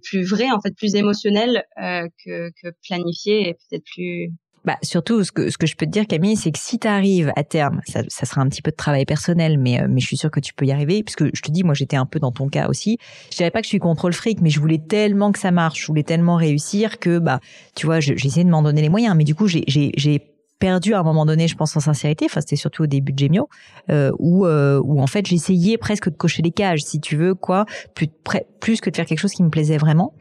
plus 0.03 0.23
vrai, 0.23 0.51
en 0.51 0.59
fait, 0.61 0.75
plus 0.75 0.95
émotionnel 0.95 1.63
euh, 1.81 2.07
que, 2.25 2.49
que 2.61 2.73
planifié 2.87 3.49
et 3.49 3.53
peut-être 3.53 3.83
plus 3.93 4.31
bah, 4.63 4.77
surtout, 4.83 5.23
ce 5.23 5.31
que, 5.31 5.49
ce 5.49 5.57
que 5.57 5.65
je 5.65 5.75
peux 5.75 5.87
te 5.87 5.91
dire, 5.91 6.05
Camille, 6.05 6.35
c'est 6.35 6.51
que 6.51 6.59
si 6.59 6.77
tu 6.77 6.87
arrives 6.87 7.31
à 7.35 7.43
terme, 7.43 7.81
ça, 7.87 8.03
sera 8.25 8.41
un 8.41 8.47
petit 8.47 8.61
peu 8.61 8.69
de 8.69 8.75
travail 8.75 9.05
personnel, 9.05 9.57
mais, 9.57 9.81
euh, 9.81 9.87
mais 9.89 9.99
je 9.99 10.05
suis 10.05 10.17
sûre 10.17 10.29
que 10.29 10.39
tu 10.39 10.53
peux 10.53 10.65
y 10.65 10.71
arriver, 10.71 11.01
puisque 11.01 11.35
je 11.35 11.41
te 11.41 11.51
dis, 11.51 11.63
moi, 11.63 11.73
j'étais 11.73 11.95
un 11.95 12.05
peu 12.05 12.19
dans 12.19 12.31
ton 12.31 12.47
cas 12.47 12.67
aussi. 12.67 12.99
Je 13.31 13.37
dirais 13.37 13.49
pas 13.49 13.61
que 13.61 13.65
je 13.65 13.69
suis 13.69 13.79
contrôle 13.79 14.13
fric, 14.13 14.39
mais 14.39 14.51
je 14.51 14.59
voulais 14.59 14.77
tellement 14.77 15.31
que 15.31 15.39
ça 15.39 15.49
marche, 15.49 15.81
je 15.81 15.87
voulais 15.87 16.03
tellement 16.03 16.35
réussir 16.35 16.99
que, 16.99 17.17
bah, 17.17 17.39
tu 17.75 17.87
vois, 17.87 17.97
essayé 17.97 18.43
de 18.43 18.49
m'en 18.49 18.61
donner 18.61 18.83
les 18.83 18.89
moyens, 18.89 19.15
mais 19.15 19.23
du 19.23 19.33
coup, 19.33 19.47
j'ai 19.47 20.30
perdu 20.61 20.93
à 20.93 20.99
un 20.99 21.03
moment 21.03 21.25
donné, 21.25 21.47
je 21.47 21.55
pense 21.55 21.75
en 21.75 21.81
sincérité. 21.81 22.25
Enfin, 22.25 22.39
c'était 22.39 22.55
surtout 22.55 22.83
au 22.83 22.87
début 22.87 23.11
de 23.11 23.19
Gemio, 23.19 23.49
euh, 23.89 24.11
où 24.19 24.45
euh, 24.45 24.79
où 24.83 25.01
en 25.01 25.07
fait 25.07 25.25
j'essayais 25.25 25.77
presque 25.77 26.09
de 26.09 26.15
cocher 26.15 26.43
les 26.43 26.51
cages, 26.51 26.83
si 26.83 27.01
tu 27.01 27.17
veux, 27.17 27.33
quoi, 27.33 27.65
plus 27.95 28.07
plus 28.61 28.79
que 28.79 28.89
de 28.89 28.95
faire 28.95 29.05
quelque 29.05 29.19
chose 29.19 29.33
qui 29.33 29.43
me 29.43 29.49
plaisait 29.49 29.77
vraiment. 29.77 30.13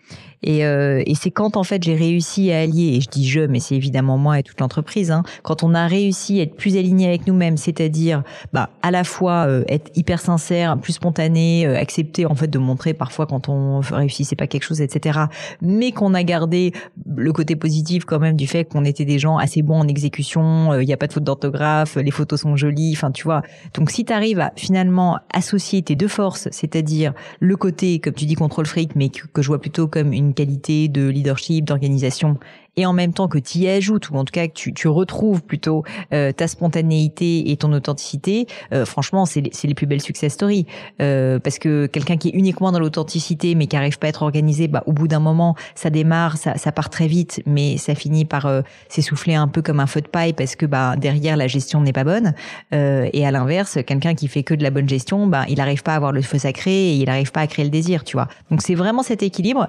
Et, 0.43 0.65
euh, 0.65 1.03
et 1.05 1.15
c'est 1.15 1.31
quand 1.31 1.57
en 1.57 1.65
fait 1.65 1.83
j'ai 1.83 1.95
réussi 1.95 2.51
à 2.51 2.61
allier, 2.61 2.97
et 2.97 3.01
je 3.01 3.09
dis 3.09 3.29
je, 3.29 3.41
mais 3.41 3.61
c'est 3.61 3.77
évidemment 3.77 4.17
moi 4.17 4.39
et 4.39 4.43
toute 4.43 4.59
l'entreprise, 4.61 5.11
hein, 5.11 5.23
quand 5.43 5.63
on 5.63 5.75
a 5.75 5.87
réussi 5.87 6.41
à 6.41 6.45
être 6.45 6.57
plus 6.57 6.77
aligné 6.77 7.07
avec 7.07 7.27
nous-mêmes, 7.27 7.59
c'est-à-dire 7.59 8.23
bah, 8.53 8.71
à 8.83 8.91
la 8.91 9.05
fois 9.05 9.47
euh, 9.47 9.65
être 9.69 9.91
hyper 9.95 10.21
sincère, 10.21 10.79
plus 10.79 10.95
spontané, 10.95 11.67
euh, 11.67 11.77
accepter 11.77 12.25
en 12.25 12.35
fait 12.35 12.49
de 12.49 12.59
montrer 12.59 12.95
parfois 12.95 13.27
quand 13.27 13.51
on 13.51 13.81
réussit 13.81 14.27
c'est 14.27 14.37
pas 14.37 14.47
quelque 14.47 14.65
chose, 14.65 14.81
etc. 14.81 15.21
Mais 15.61 15.93
qu'on 15.93 16.15
a 16.15 16.23
gardé 16.23 16.73
le 17.15 17.33
côté 17.33 17.55
positif 17.55 18.07
quand 18.07 18.19
même 18.19 18.37
du 18.37 18.47
fait 18.47 18.65
qu'on 18.65 18.87
était 18.87 19.05
des 19.05 19.19
gens 19.19 19.37
assez 19.37 19.61
bons 19.61 19.81
en 19.81 19.89
exécution, 19.89 20.30
il 20.37 20.87
n'y 20.87 20.93
a 20.93 20.97
pas 20.97 21.07
de 21.07 21.13
faute 21.13 21.25
d'orthographe, 21.25 21.97
les 21.97 22.11
photos 22.11 22.41
sont 22.41 22.57
jolies, 22.57 22.93
enfin 22.97 23.11
tu 23.11 23.25
vois. 23.25 23.43
Donc 23.75 23.91
si 23.91 24.05
tu 24.05 24.13
arrives 24.13 24.41
à 24.41 24.53
finalement 24.57 25.19
associer 25.33 25.83
tes 25.83 25.97
deux 25.97 26.09
forces, 26.09 26.49
c'est-à-dire 26.51 27.13
le 27.41 27.57
côté, 27.57 27.99
comme 27.99 28.15
tu 28.15 28.27
dis, 28.27 28.35
contrôle 28.35 28.67
fric, 28.67 28.95
mais 28.97 29.09
que, 29.09 29.27
que 29.27 29.43
je 29.43 29.49
vois 29.49 29.61
plutôt 29.61 29.89
comme 29.89 30.13
une 30.13 30.35
qualité 30.35 30.89
de 30.89 31.09
leadership, 31.09 31.65
d'organisation 31.65 32.39
et 32.77 32.87
en 32.87 32.93
même 32.93 33.13
temps 33.13 33.29
que 33.29 33.39
tu 33.39 33.59
y 33.59 33.69
ajoutes 33.69 34.11
ou 34.11 34.17
en 34.17 34.25
tout 34.25 34.33
cas 34.33 34.47
que 34.47 34.53
tu, 34.53 34.73
tu 34.73 34.89
retrouves 34.89 35.43
plutôt 35.43 35.85
euh, 36.13 36.33
ta 36.33 36.49
spontanéité 36.49 37.51
et 37.51 37.57
ton 37.57 37.73
authenticité, 37.73 38.47
euh, 38.73 38.85
franchement 38.85 39.27
c'est 39.27 39.41
les, 39.41 39.75
plus 39.75 39.87
belles 39.87 40.01
success 40.01 40.33
stories 40.33 40.67
euh, 41.01 41.39
parce 41.39 41.59
que 41.59 41.87
quelqu'un 41.87 42.17
qui 42.17 42.29
est 42.29 42.33
uniquement 42.35 42.73
dans 42.73 42.79
l'authenticité 42.79 43.55
mais 43.55 43.67
qui 43.67 43.77
arrive 43.77 43.99
pas 43.99 44.07
à 44.07 44.11
être 44.11 44.23
organisé, 44.23 44.69
bah 44.69 44.83
au 44.87 44.93
bout 44.93 45.09
d'un 45.09 45.21
moment 45.21 45.57
ça 45.75 45.91
démarre, 45.91 46.37
ça, 46.37 46.57
ça 46.57 46.73
part 46.73 46.91
très 46.91 47.07
vite 47.07 47.43
mais 47.47 47.77
ça 47.77 47.95
finit 47.95 48.25
par 48.25 48.47
euh, 48.47 48.63
s'essouffler 48.89 49.35
un 49.35 49.49
peu 49.49 49.63
comme 49.63 49.81
un 49.81 49.87
feu 49.87 50.01
de 50.01 50.09
paille 50.09 50.33
parce 50.33 50.57
que 50.57 50.67
bah 50.67 50.97
derrière 50.97 51.37
la 51.37 51.47
gestion 51.47 51.81
n'est 51.81 51.93
pas 51.93 52.05
bonne 52.05 52.35
euh, 52.73 53.09
et 53.13 53.27
à 53.27 53.31
l'inverse 53.31 53.79
quelqu'un 53.87 54.15
qui 54.15 54.29
fait 54.29 54.43
que 54.43 54.55
de 54.55 54.63
la 54.63 54.71
bonne 54.71 54.89
gestion, 54.89 55.27
bah 55.27 55.45
il 55.49 55.61
arrive 55.61 55.83
pas 55.83 55.93
à 55.93 55.97
avoir 55.97 56.13
le 56.13 56.23
feu 56.23 56.39
sacré 56.39 56.73
et 56.73 56.95
il 56.95 57.11
arrive 57.11 57.33
pas 57.33 57.41
à 57.41 57.47
créer 57.47 57.65
le 57.65 57.71
désir, 57.71 58.05
tu 58.05 58.17
vois. 58.17 58.29
Donc 58.51 58.63
c'est 58.63 58.75
vraiment 58.75 59.03
cet 59.03 59.23
équilibre 59.23 59.69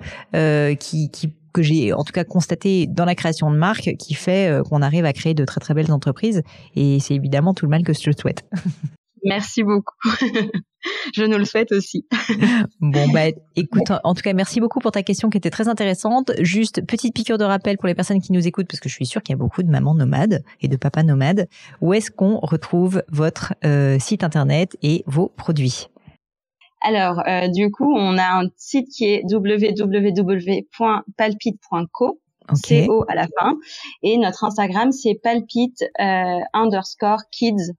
qui, 0.80 1.10
qui 1.12 1.34
que 1.54 1.62
j'ai 1.62 1.94
en 1.94 2.04
tout 2.04 2.14
cas 2.14 2.24
constaté 2.24 2.88
dans 2.88 3.06
la 3.06 3.16
création 3.16 3.52
de 3.52 3.58
marque 3.58 3.96
qui 3.98 4.14
fait 4.14 4.50
euh, 4.50 4.64
qu'on 4.64 4.82
arrive 4.82 5.06
à 5.06 5.14
créer 5.14 5.34
de 5.34 5.46
très 5.46 5.60
très 5.60 5.74
belles 5.74 5.92
entreprises 5.92 6.44
et 6.76 7.00
c'est 7.00 7.16
évidemment 7.16 7.54
tout 7.54 7.66
le 7.66 7.70
mal 7.70 7.84
que 7.84 7.94
je 7.94 8.10
te 8.10 8.20
souhaite. 8.20 8.46
Merci 9.24 9.64
beaucoup. 9.64 9.96
je 11.16 11.24
nous 11.24 11.38
le 11.38 11.46
souhaite 11.46 11.72
aussi. 11.72 12.06
bon, 12.82 13.08
bah, 13.10 13.26
écoute, 13.56 13.92
en 14.04 14.14
tout 14.14 14.22
cas, 14.22 14.34
merci 14.34 14.60
beaucoup 14.60 14.80
pour 14.80 14.92
ta 14.92 15.04
question 15.04 15.30
qui 15.30 15.38
était 15.38 15.52
très 15.52 15.68
intéressante. 15.68 16.32
Juste, 16.40 16.86
petite 16.88 17.14
piqûre 17.14 17.38
de 17.38 17.44
rappel 17.44 17.78
pour 17.78 17.88
les 17.88 17.94
personnes 17.94 18.20
qui 18.20 18.32
nous 18.32 18.48
écoutent, 18.48 18.68
parce 18.68 18.80
que 18.80 18.90
je 18.90 18.96
suis 18.96 19.06
sûre 19.06 19.22
qu'il 19.22 19.34
y 19.34 19.38
a 19.38 19.38
beaucoup 19.38 19.62
de 19.62 19.70
mamans 19.70 19.94
nomades 19.94 20.44
et 20.62 20.68
de 20.68 20.76
papas 20.76 21.04
nomades. 21.04 21.48
Où 21.82 21.94
est-ce 21.94 22.10
qu'on 22.10 22.40
retrouve 22.40 23.04
votre 23.10 23.54
euh, 23.64 24.00
site 24.00 24.24
internet 24.24 24.76
et 24.82 25.04
vos 25.06 25.28
produits? 25.30 25.91
Alors, 26.82 27.22
euh, 27.28 27.48
du 27.48 27.72
coup, 27.72 27.96
on 27.96 28.18
a 28.18 28.42
un 28.42 28.50
site 28.58 28.90
qui 28.90 29.06
est 29.06 29.24
www.palpite.co, 29.32 32.20
CO 32.68 33.06
à 33.08 33.16
la 33.16 33.28
fin, 33.40 33.58
et 34.04 34.18
notre 34.18 34.44
Instagram 34.44 34.92
c'est 34.92 35.16
palpite 35.16 35.86
euh, 36.02 36.40
underscore 36.54 37.22
kids 37.32 37.72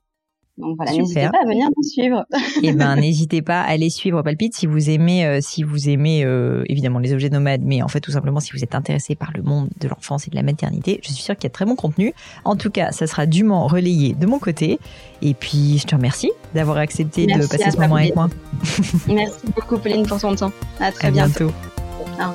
donc 0.62 0.76
voilà, 0.76 0.92
n'hésitez 0.92 1.28
pas 1.28 1.40
à 1.42 1.46
venir 1.46 1.68
nous 1.76 1.82
suivre. 1.82 2.24
Eh 2.62 2.72
ben, 2.72 2.96
n'hésitez 3.00 3.42
pas 3.42 3.60
à 3.60 3.70
aller 3.70 3.90
suivre 3.90 4.22
Palpite 4.22 4.54
si 4.54 4.66
vous 4.66 4.90
aimez, 4.90 5.26
euh, 5.26 5.38
si 5.40 5.62
vous 5.62 5.88
aimez 5.88 6.24
euh, 6.24 6.62
évidemment 6.66 7.00
les 7.00 7.12
objets 7.12 7.30
nomades, 7.30 7.62
mais 7.64 7.82
en 7.82 7.88
fait 7.88 8.00
tout 8.00 8.12
simplement 8.12 8.40
si 8.40 8.52
vous 8.52 8.62
êtes 8.62 8.74
intéressé 8.74 9.14
par 9.14 9.32
le 9.34 9.42
monde 9.42 9.68
de 9.80 9.88
l'enfance 9.88 10.26
et 10.26 10.30
de 10.30 10.36
la 10.36 10.42
maternité, 10.42 11.00
je 11.02 11.12
suis 11.12 11.22
sûre 11.22 11.34
qu'il 11.34 11.44
y 11.44 11.46
a 11.48 11.50
très 11.50 11.64
bon 11.64 11.76
contenu. 11.76 12.14
En 12.44 12.56
tout 12.56 12.70
cas, 12.70 12.92
ça 12.92 13.06
sera 13.06 13.26
dûment 13.26 13.66
relayé 13.66 14.14
de 14.14 14.26
mon 14.26 14.38
côté. 14.38 14.78
Et 15.20 15.34
puis, 15.34 15.78
je 15.78 15.86
te 15.86 15.94
remercie 15.94 16.30
d'avoir 16.54 16.78
accepté 16.78 17.26
de 17.26 17.46
passer 17.46 17.70
ce 17.70 17.78
moment 17.78 17.96
avec 17.96 18.14
moi. 18.14 18.28
Merci 19.08 19.46
beaucoup, 19.54 19.78
Pauline, 19.78 20.06
pour 20.06 20.20
ton 20.20 20.34
temps. 20.34 20.52
À 20.80 20.90
très 20.92 21.10
bientôt. 21.10 21.52
Au 22.00 22.04
revoir. 22.04 22.34